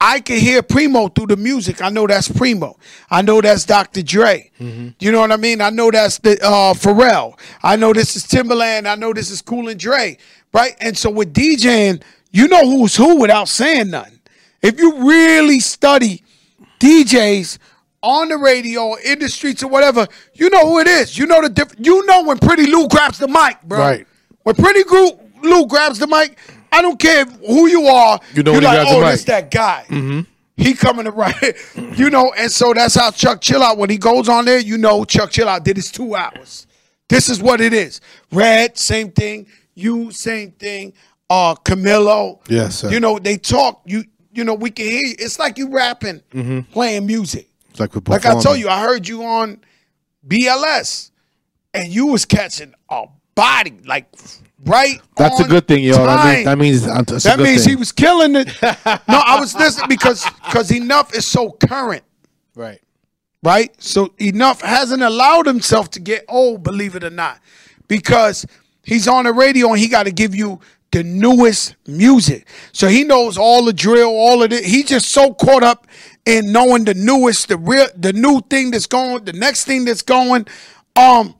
[0.00, 1.82] I can hear Primo through the music.
[1.82, 2.78] I know that's Primo.
[3.10, 4.02] I know that's Dr.
[4.02, 4.50] Dre.
[4.58, 4.88] Mm-hmm.
[4.98, 5.60] You know what I mean?
[5.60, 7.38] I know that's the uh, Pharrell.
[7.62, 8.86] I know this is Timbaland.
[8.86, 10.16] I know this is Cool and Dre.
[10.52, 10.74] Right?
[10.80, 12.02] And so with DJing,
[12.32, 14.18] you know who's who without saying nothing.
[14.62, 16.22] If you really study
[16.80, 17.58] DJs
[18.02, 21.16] on the radio, in the streets, or whatever, you know who it is.
[21.16, 23.78] You know the diff- You know when Pretty Lou grabs the mic, bro.
[23.78, 24.06] Right.
[24.42, 24.82] When Pretty
[25.42, 26.38] Lou grabs the mic,
[26.72, 28.18] I don't care who you are.
[28.34, 29.84] You know you're like, oh, mic." this that guy.
[29.88, 30.20] Mm-hmm.
[30.56, 31.54] He coming to right,
[31.96, 33.78] you know, and so that's how Chuck Chill Out.
[33.78, 36.66] When he goes on there, you know, Chuck Chill Out did his two hours.
[37.08, 38.00] This is what it is.
[38.30, 39.46] Red, same thing.
[39.74, 40.92] You, same thing.
[41.30, 42.40] Uh, Camilo.
[42.48, 42.90] Yes, sir.
[42.90, 43.82] You know, they talk.
[43.86, 45.14] You, you know, we can hear you.
[45.18, 46.72] It's like you rapping, Mm-hmm.
[46.72, 47.48] playing music.
[47.70, 49.60] It's like we're Like I told you, I heard you on
[50.26, 51.10] BLS,
[51.74, 53.04] and you was catching a
[53.34, 54.06] body like
[54.64, 55.00] right.
[55.16, 55.94] That's a good thing, yo.
[56.04, 57.70] That means, that means that's a That good means thing.
[57.70, 58.48] he was killing it.
[58.62, 58.72] no,
[59.08, 62.04] I was listening because because Enuff is so current,
[62.54, 62.80] right.
[63.42, 63.74] right?
[63.82, 67.40] So Enuff hasn't allowed himself to get old, believe it or not,
[67.88, 68.46] because
[68.84, 70.60] he's on the radio and he got to give you
[70.92, 72.46] the newest music.
[72.72, 74.64] So he knows all the drill, all of it.
[74.64, 75.86] He's just so caught up
[76.24, 80.02] in knowing the newest, the real, the new thing that's going, the next thing that's
[80.02, 80.46] going.
[80.96, 81.34] Um,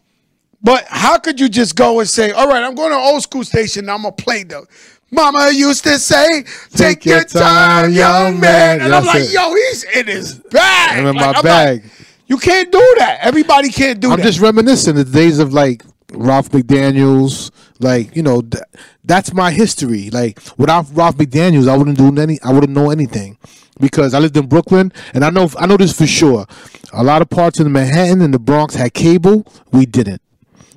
[0.65, 3.43] But how could you just go and say, "All right, I'm going to old school
[3.45, 3.89] station.
[3.91, 4.65] I'm gonna play the."
[5.11, 6.45] Mama used to say,
[6.75, 9.33] "Take, your, time, young man," and I'm like, it.
[9.33, 11.83] "Yo, he's in his bag." I'm in Like, my I'm bag.
[11.83, 11.93] like,
[12.29, 13.19] you can't do that.
[13.23, 14.21] Everybody can't do that.
[14.21, 15.83] I'm just reminiscing the days of like
[16.13, 17.51] Ralph McDaniels.
[17.83, 18.63] Like you know, th-
[19.05, 20.11] that's my history.
[20.11, 22.41] Like without Ralph McDaniels, I wouldn't do any.
[22.43, 23.39] I wouldn't know anything
[23.81, 26.47] because I lived in Brooklyn, and I know I know this for sure.
[26.93, 29.47] A lot of parts of Manhattan and the Bronx had cable.
[29.73, 30.21] We didn't.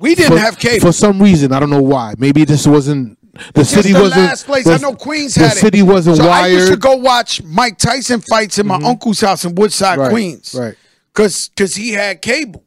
[0.00, 0.86] we didn't for, have cable.
[0.86, 1.52] for some reason.
[1.52, 2.14] I don't know why.
[2.18, 3.18] Maybe this wasn't
[3.52, 4.22] the It's city the wasn't.
[4.22, 4.64] last place.
[4.64, 5.60] the- I know Queens the had it.
[5.60, 6.46] city wasn't so wired.
[6.46, 6.56] Mm-hmm.
[6.56, 10.10] I used to go watch Mike Tyson fights in my uncle's house in Woodside, Right,
[10.10, 10.54] Queens.
[10.58, 10.74] right.
[11.12, 12.64] Cause, cause he had cable.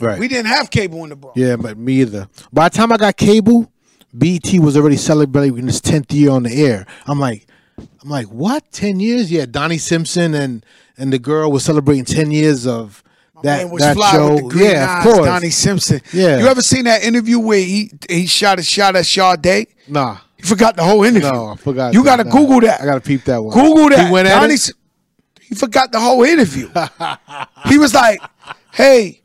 [0.00, 0.18] right.
[0.18, 1.36] We didn't have cable in the Bronx.
[1.38, 2.28] Yeah, but me either.
[2.52, 3.70] By the time I got cable,
[4.12, 6.86] BET was already celebrating his tenth year on the air.
[7.06, 7.46] I'm like,
[8.02, 8.70] I'm like, what?
[8.72, 9.30] Ten years?
[9.30, 10.64] Yeah, Donnie Simpson and
[10.96, 13.02] and the girl was celebrating ten years of
[13.42, 14.34] that that show.
[14.34, 15.26] with the green yeah, of course.
[15.26, 16.00] Donnie Simpson.
[16.12, 16.38] Yeah.
[16.38, 19.68] You ever seen that interview where he he shot a shot at Sade?
[19.86, 21.30] Nah, You forgot the whole interview.
[21.30, 21.94] no, I forgot.
[21.94, 22.80] You gotta Nah, Google that.
[22.80, 23.54] I gotta peep that one.
[23.54, 24.06] Google that.
[24.06, 24.70] He went at Donnie it.
[25.40, 26.68] He forgot the whole interview.
[27.68, 28.20] he was like,
[28.72, 29.22] "Hey,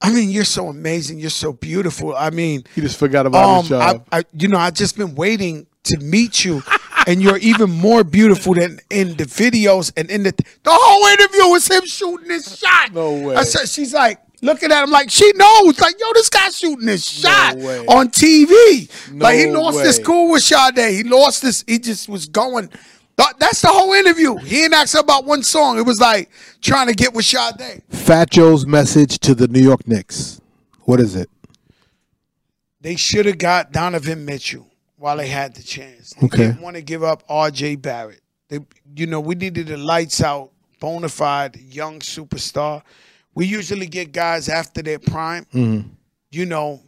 [0.00, 1.18] I mean, you're so amazing.
[1.18, 2.14] You're so beautiful.
[2.16, 4.06] I mean, He just forgot about his um, job.
[4.12, 6.62] I, I, you know, I just been waiting to meet you,
[7.06, 11.48] and you're even more beautiful than in the videos and in the the whole interview
[11.48, 12.92] was him shooting his shot.
[12.92, 13.34] No way.
[13.36, 16.86] I said, she's like looking at him like she knows, like yo, this guy shooting
[16.88, 17.84] his shot way.
[17.86, 18.90] on TV.
[19.12, 20.04] No like he No lost his way.
[20.04, 20.92] cool with Sade.
[20.94, 21.64] He lost this.
[21.66, 22.70] He just was going.
[23.18, 24.36] Th- That's the whole interview.
[24.36, 25.78] He didn't ask about one song.
[25.78, 27.82] It was like trying to get with Sade.
[27.90, 30.40] Fat Joe's message to the New York Knicks.
[30.82, 31.28] What is it?
[32.80, 34.66] They should have got Donovan Mitchell
[34.96, 36.14] while they had the chance.
[36.14, 36.36] They Okay.
[36.48, 37.76] didn't want to give up R.J.
[37.76, 38.20] Barrett.
[38.48, 38.60] They,
[38.96, 40.50] you know, we needed a lights out,
[40.80, 42.82] bona fide young superstar.
[43.34, 45.44] We usually get guys after their prime.
[45.52, 45.88] Mm-hmm.
[46.30, 46.80] You know,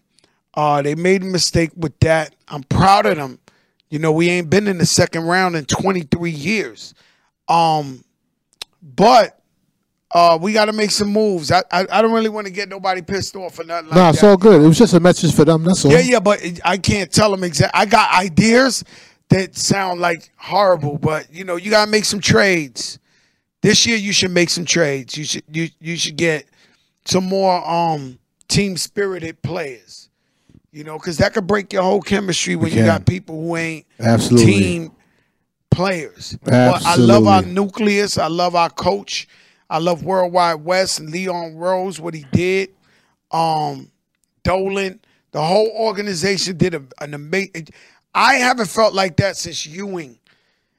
[0.55, 2.35] uh, they made a mistake with that.
[2.49, 3.39] I'm proud of them.
[3.91, 6.95] You know, we ain't been in the second round in 23 years.
[7.49, 8.05] Um,
[8.83, 9.41] but
[10.13, 11.51] uh, we got to make some moves.
[11.53, 14.05] I, I I don't really want to get nobody pissed off or nothing like Nah,
[14.07, 14.15] that.
[14.15, 14.63] it's all good.
[14.63, 15.65] It was just a message for them.
[15.65, 15.93] That's all.
[15.93, 17.73] Yeah, yeah, but it- I can't tell them exact.
[17.77, 18.85] I got ideas
[19.29, 22.99] that sound like horrible, but you know, you gotta make some trades.
[23.63, 25.17] This year, you should make some trades.
[25.17, 26.47] You should you you should get
[27.05, 28.19] some more um
[28.49, 30.10] team spirited players.
[30.73, 33.87] You know, because that could break your whole chemistry when you got people who ain't
[33.99, 34.53] Absolutely.
[34.53, 34.93] team
[35.71, 36.39] players.
[36.45, 38.19] But I love our nucleus.
[38.19, 39.27] I love our coach.
[39.69, 42.71] I love World Wide Wes and Leon Rose, what he did.
[43.31, 43.91] Um,
[44.43, 45.01] Dolan,
[45.33, 47.69] the whole organization did a, an amazing.
[48.15, 50.19] I haven't felt like that since Ewing,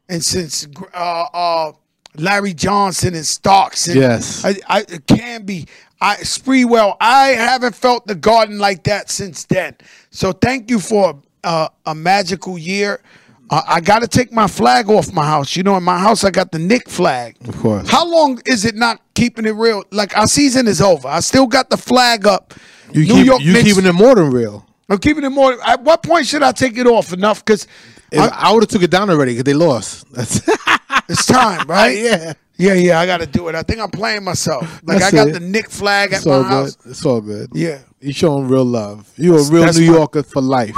[0.09, 1.71] and since uh, uh,
[2.17, 3.87] Larry Johnson and Starks.
[3.87, 4.43] And Yes.
[4.43, 5.67] I, I it can be.
[6.01, 6.97] I Sprewell.
[6.99, 9.75] I haven't felt the garden like that since then.
[10.09, 13.01] So thank you for uh, a magical year.
[13.49, 15.55] Uh, I got to take my flag off my house.
[15.55, 17.35] You know, in my house I got the Knick flag.
[17.47, 17.87] Of course.
[17.89, 19.83] How long is it not keeping it real?
[19.91, 21.07] Like our season is over.
[21.07, 22.53] I still got the flag up.
[22.93, 23.65] You New keep York you Knicks.
[23.69, 24.65] keeping it more than real.
[24.89, 25.55] I'm keeping it more.
[25.65, 27.13] At what point should I take it off?
[27.13, 27.67] Enough because
[28.11, 30.05] If I, would have took it down already because they lost.
[31.09, 31.97] It's time, right?
[31.97, 32.33] yeah.
[32.61, 32.99] Yeah, yeah.
[32.99, 33.55] I got to do it.
[33.55, 34.63] I think I'm playing myself.
[34.83, 35.33] Like That's I got it.
[35.33, 36.75] the Knick flag at It's all my house.
[36.75, 36.91] good.
[36.91, 37.49] It's all good.
[37.53, 37.79] Yeah.
[37.99, 39.11] You showing real love.
[39.17, 40.75] You a real that's New my- Yorker for life.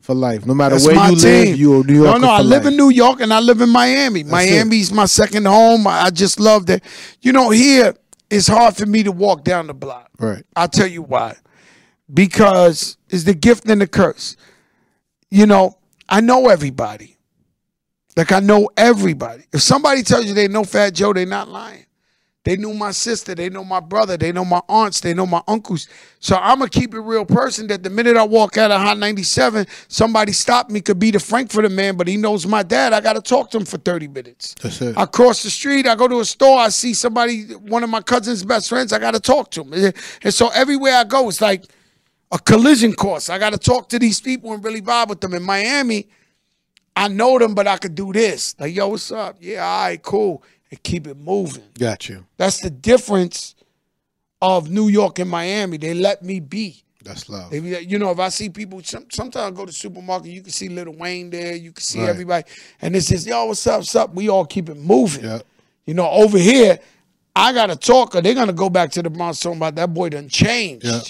[0.00, 0.46] For life.
[0.46, 1.48] No matter That's where you team.
[1.48, 2.70] live, you a New Yorker No, no, I for live life.
[2.72, 4.22] in New York and I live in Miami.
[4.22, 5.86] Miami's my second home.
[5.88, 6.82] I I just love that.
[7.22, 7.92] You know, here
[8.30, 10.08] it's hard for me to walk down the block.
[10.18, 10.44] Right.
[10.54, 11.36] I'll tell you why.
[12.12, 14.36] Because it's the gift and the curse.
[15.30, 17.15] You know, I know everybody.
[18.16, 19.44] Like I know everybody.
[19.52, 21.86] If somebody tells you they know Fat Joe, they're not lying.
[22.44, 25.42] They knew my sister, they know my brother, they know my aunts, they know my
[25.48, 25.88] uncles.
[26.20, 28.98] So I'm a keep it real person that the minute I walk out of Hot
[28.98, 32.92] 97, somebody stop me, could be the Frankfurter man, but he knows my dad.
[32.92, 34.54] I gotta talk to him for 30 minutes.
[34.62, 34.96] That's it.
[34.96, 38.00] I cross the street, I go to a store, I see somebody, one of my
[38.00, 39.92] cousin's best friends, I gotta talk to him.
[40.22, 41.64] And so everywhere I go, it's like
[42.30, 43.28] a collision course.
[43.28, 45.34] I gotta talk to these people and really vibe with them.
[45.34, 46.06] In Miami,
[46.96, 48.56] I know them, but I could do this.
[48.58, 49.36] Like, yo, what's up?
[49.40, 50.42] Yeah, all right, cool.
[50.70, 51.62] And keep it moving.
[51.78, 52.24] Got you.
[52.38, 53.54] That's the difference
[54.40, 55.76] of New York and Miami.
[55.76, 56.82] They let me be.
[57.04, 57.50] That's love.
[57.50, 60.42] They you know, if I see people, some, sometimes I go to the supermarket, you
[60.42, 62.08] can see Lil Wayne there, you can see Right.
[62.08, 62.44] everybody,
[62.82, 64.12] and it's just, yo, what's up, what's up?
[64.14, 65.24] We all keep it moving.
[65.24, 65.38] Yeah.
[65.86, 66.80] You know, over here,
[67.36, 69.76] I got to talk, or they're going to go back to the Bronx talking about
[69.76, 70.84] that boy done changed.
[70.86, 71.00] Yeah.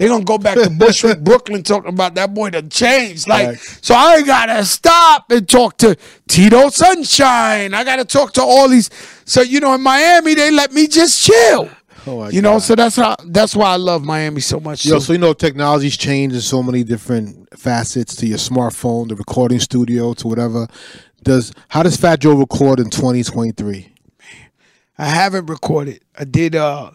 [0.00, 3.28] They're to go back to Bushwick, Brooklyn talking about that boy done changed.
[3.28, 3.58] Like, Right.
[3.82, 5.94] so I got to stop and talk to
[6.26, 7.74] Tito Sunshine.
[7.74, 8.88] I got to talk to all these.
[9.26, 11.68] So, you know, in Miami, they let me just chill.
[12.06, 14.86] Oh, you know, so that's how that's why I love Miami so much.
[14.86, 15.00] Yo, too.
[15.00, 19.60] so you know technology's changed in so many different facets to your smartphone, the recording
[19.60, 20.66] studio, to whatever.
[21.22, 23.92] Does how does Fat Joe record in 2023?
[24.96, 26.02] I haven't recorded.
[26.18, 26.92] I did uh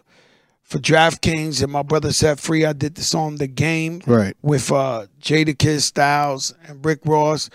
[0.65, 2.65] for DraftKings and my brother Set Free.
[2.65, 4.35] I did the song "The Game" Right.
[4.41, 7.49] with uh Jadakiss Styles and Rick Ross.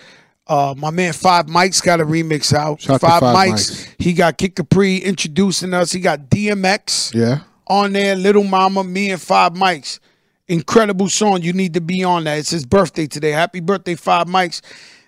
[0.47, 2.81] Uh, my man Five Mike's got a remix out.
[2.81, 3.69] Shout Five, Five Mike's.
[3.85, 3.95] Mikes.
[3.99, 5.91] He got Kid Capri introducing us.
[5.91, 7.39] He got DMX Yeah.
[7.67, 8.15] on there.
[8.15, 9.99] Little Mama, me and Five Mics.
[10.47, 11.41] Incredible song.
[11.41, 12.39] You need to be on that.
[12.39, 13.31] It's his birthday today.
[13.31, 14.61] Happy birthday, Five Mics.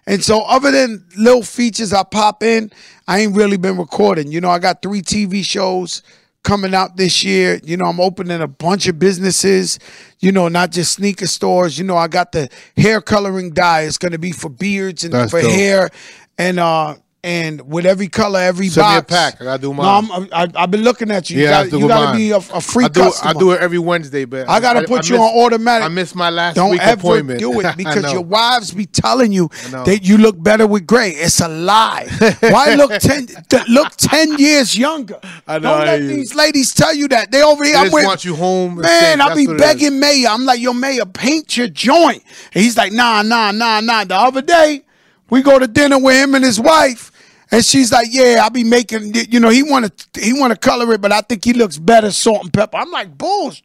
[0.05, 2.71] And so, other than little features I pop in,
[3.07, 4.31] I ain't really been recording.
[4.31, 6.03] You know, I got three TV shows
[6.43, 7.59] coming out this year.
[7.63, 9.79] You know, I'm opening a bunch of businesses,
[10.19, 11.77] you know, not just sneaker stores.
[11.77, 13.81] You know, I got the hair coloring dye.
[13.83, 15.51] It's going to be for beards and That's for dope.
[15.51, 15.89] hair.
[16.37, 19.39] And, uh, and with every color, every Send me a pack.
[19.41, 20.09] I gotta do No, mine.
[20.11, 21.37] I'm, I, I've been looking at you.
[21.39, 22.17] You Yeah, I have got to you got to mine.
[22.17, 23.29] be a, a free I do, customer.
[23.29, 25.85] I do it every Wednesday, but I gotta put you miss- on automatic.
[25.85, 27.39] I missed my last Don't week ever appointment.
[27.39, 31.11] do I it because your wives be telling you that you look better with gray.
[31.11, 32.07] It's a lie.
[32.41, 33.27] Why look ten
[33.69, 35.19] look ten years younger?
[35.47, 37.31] I know, Don't I let these ladies tell you that.
[37.31, 37.73] They over here.
[37.73, 39.21] They I'm just with, want you home Man.
[39.21, 39.61] I be what it is.
[39.61, 40.27] begging Mayor.
[40.29, 42.21] I'm like, yo, Mayor, paint your joint.
[42.53, 44.03] And he's like, nah, nah, nah, nah.
[44.03, 44.83] The other day,
[45.29, 47.11] we go to dinner with him and his wife.
[47.51, 49.13] And she's like, "Yeah, I'll be making.
[49.29, 51.77] You know, he want to he want to color it, but I think he looks
[51.77, 53.61] better salt and pepper." I'm like, "Bulls,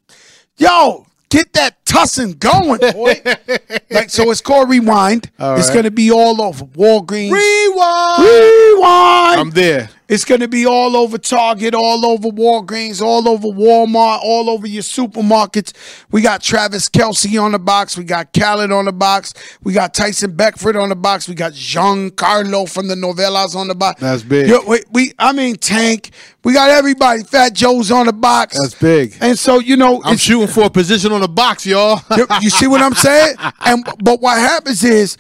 [0.57, 3.21] yo, get that tussin going, boy!"
[3.91, 5.31] like, so it's called Rewind.
[5.39, 5.77] All It's right.
[5.77, 7.33] gonna be all over Walgreens.
[7.33, 8.23] Rewind.
[8.25, 9.41] Rewind.
[9.41, 9.89] I'm there.
[10.09, 14.67] It's going to be all over Target, all over Walgreens, all over Walmart, all over
[14.67, 15.75] your supermarkets.
[16.11, 17.99] We got Travis Kelce on the box.
[17.99, 19.35] We got Khaled on the box.
[19.63, 21.29] We got Tyson Beckford on the box.
[21.29, 24.01] We got Giancarlo from the Novellas on the box.
[24.01, 24.49] That's big.
[24.49, 26.11] Yo, we, we, I mean, Tank.
[26.43, 27.25] We got everybody.
[27.25, 28.59] Fat Joe's on the box.
[28.59, 29.15] That's big.
[29.21, 32.01] And so, you know, I'm shooting for a position on the box, y'all.
[32.17, 33.37] you, you see what I'm saying?
[33.61, 35.19] And but what happens is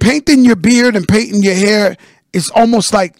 [0.00, 1.98] painting your beard and painting your hair
[2.32, 3.14] is almost like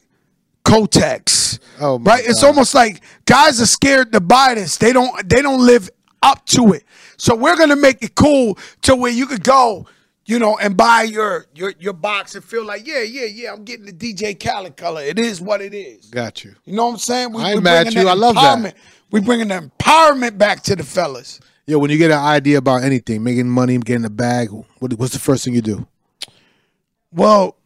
[0.69, 1.59] Kotex.
[1.81, 2.23] Oh, right?
[2.25, 4.77] It's almost like guys are scared to buy this.
[4.77, 5.89] They don't they don't live
[6.23, 6.85] up to it.
[7.17, 9.87] So we're gonna make it cool to where you could go,
[10.27, 13.65] you know, and buy your your your box and feel like, yeah, yeah, yeah, I'm
[13.65, 15.01] getting the DJ Khaled color.
[15.01, 16.07] It is what it is.
[16.07, 16.55] Got you.
[16.65, 17.33] You know what I'm saying?
[17.33, 18.07] We, I ain't we're mad at you.
[18.07, 18.75] I love that.
[19.11, 21.41] We bringing the empowerment back to the fellas.
[21.67, 25.13] Yo, when you get an idea about anything, making money, getting a bag, what, what's
[25.13, 25.87] the first thing you do?
[27.13, 27.58] Well,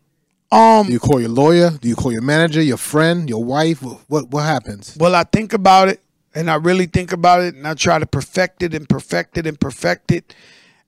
[0.52, 1.70] um, Do you call your lawyer?
[1.70, 3.82] Do you call your manager, your friend, your wife?
[3.82, 4.96] What what happens?
[5.00, 6.00] Well, I think about it
[6.34, 9.46] and I really think about it and I try to perfect it and perfect it
[9.46, 10.34] and perfect it.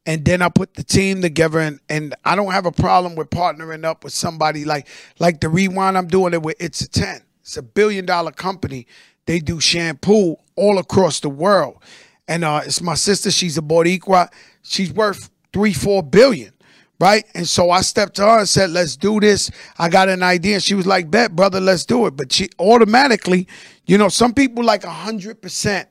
[0.06, 3.30] And then I put the team together and, and I don't have a problem with
[3.30, 4.86] partnering up with somebody like
[5.18, 7.22] like the rewind I'm doing it with It's a 10.
[7.40, 8.86] It's a billion dollar company.
[9.26, 11.82] They do shampoo all across the world.
[12.28, 14.30] And uh, it's my sister, she's a Boricua.
[14.62, 16.53] She's worth three, four billion
[17.00, 17.24] right?
[17.34, 20.54] And so I stepped to her and said, "Let's do this." I got an idea.
[20.54, 23.48] And she was like, "Bet, brother, let's do it." But she automatically,
[23.86, 25.88] you know, some people like a hundred percent.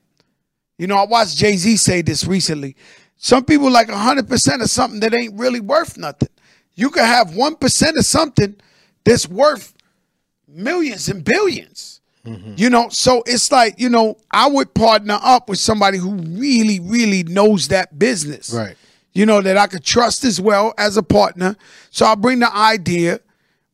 [0.78, 2.76] You know, I watched Jay Z say this recently.
[3.18, 6.30] Some people like a hundred percent of something that ain't really worth nothing.
[6.76, 8.56] You can have one percent of something
[9.04, 9.74] that's worth
[10.48, 12.54] millions and 1000000000s mm-hmm.
[12.56, 16.80] You know, so it's like, you know, I would partner up with somebody who really,
[16.80, 18.76] really knows that business Right.
[19.14, 21.56] You know, that I could trust as well as a partner.
[21.90, 23.20] So I'll bring the idea,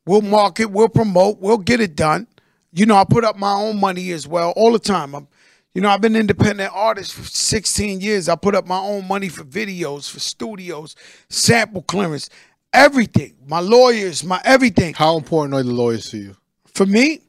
[0.05, 2.27] we'll market, we'll promote, we'll get it done.
[2.71, 5.15] You know, I put up my own money as well all the time.
[5.15, 5.27] I'm,
[5.73, 8.27] you know, I've been independent artist for 16 years.
[8.29, 10.95] I put up my own money for videos, for studios,
[11.29, 12.29] sample clearance,
[12.73, 13.35] everything.
[13.47, 14.93] My lawyers, my everything.
[14.93, 16.35] How important are the lawyers to you?
[16.73, 17.21] For me,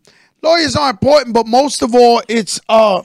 [0.43, 3.03] lawyers are important, but most of all, it's uh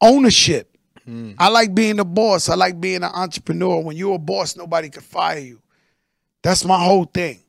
[0.00, 0.75] ownership.
[1.08, 1.36] Mm.
[1.38, 2.48] I like being a boss.
[2.48, 3.80] I like being an entrepreneur.
[3.82, 5.60] When you're a boss, nobody can fire you.
[6.42, 7.40] That's my whole thing.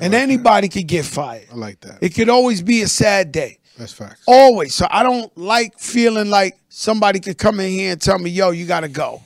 [0.00, 1.46] And anybody could get fired.
[1.52, 1.98] I like that.
[2.00, 3.58] It could always be a sad day.
[3.78, 4.22] That's facts.
[4.26, 4.74] Always.
[4.74, 8.50] So I don't like feeling like somebody could come in here and tell me, yo,
[8.50, 9.22] you gotta go.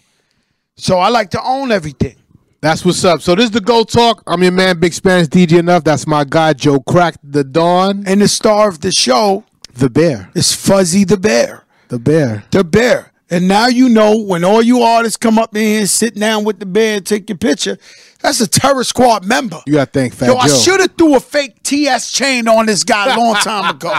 [0.76, 2.16] So I like to own everything.
[2.60, 3.20] That's what's up.
[3.20, 4.22] So this is the GOAT Talk.
[4.26, 5.84] I'm your man, Big Spanish DJ Enuff.
[5.84, 8.04] That's my guy, Joe Crack the Don.
[8.06, 10.30] And the star of the show The Bear.
[10.34, 11.64] It's Fuzzy the Bear.
[11.88, 12.44] The Bear.
[12.50, 13.12] the bear.
[13.30, 16.60] And now you know when all you artists come up in here sit down with
[16.60, 17.76] the bear and take your picture,
[18.20, 19.60] that's a terror squad member.
[19.66, 20.32] You gotta thank Fat Joe.
[20.32, 20.40] Yo, Joe.
[20.40, 23.92] I should have threw a fake TS chain on this guy a long time ago.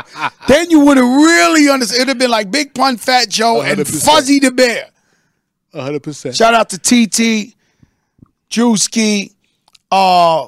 [0.48, 1.98] then you would have really understood.
[1.98, 4.06] It'd have been like Big Pun Fat Joe and 100%.
[4.06, 4.90] Fuzzy the Bear.
[5.74, 6.36] 100%.
[6.36, 7.56] Shout out to TT,
[8.50, 9.34] Drewski.
[9.92, 10.48] Uh,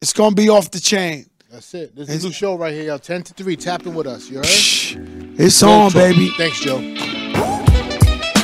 [0.00, 1.26] it's gonna be off the chain.
[1.50, 1.94] That's it.
[1.94, 2.98] This is a new show right here, y'all.
[2.98, 3.56] 10 to 3.
[3.56, 4.28] Tapping with us.
[4.28, 4.46] You heard?
[5.38, 6.28] It's on, baby.
[6.36, 7.14] Thanks, Joe.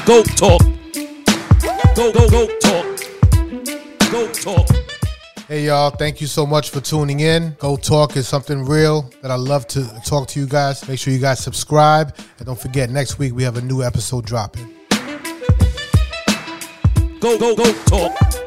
[0.04, 0.60] Go talk.
[1.94, 2.86] Go go go talk.
[4.10, 4.68] Go talk.
[5.46, 7.54] Hey y'all, thank you so much for tuning in.
[7.60, 10.88] GOAT Talk is something real that I love to talk to you guys.
[10.88, 12.16] Make sure you guys subscribe.
[12.38, 14.68] And don't forget, next week we have a new episode dropping.
[17.20, 18.41] Go go go talk.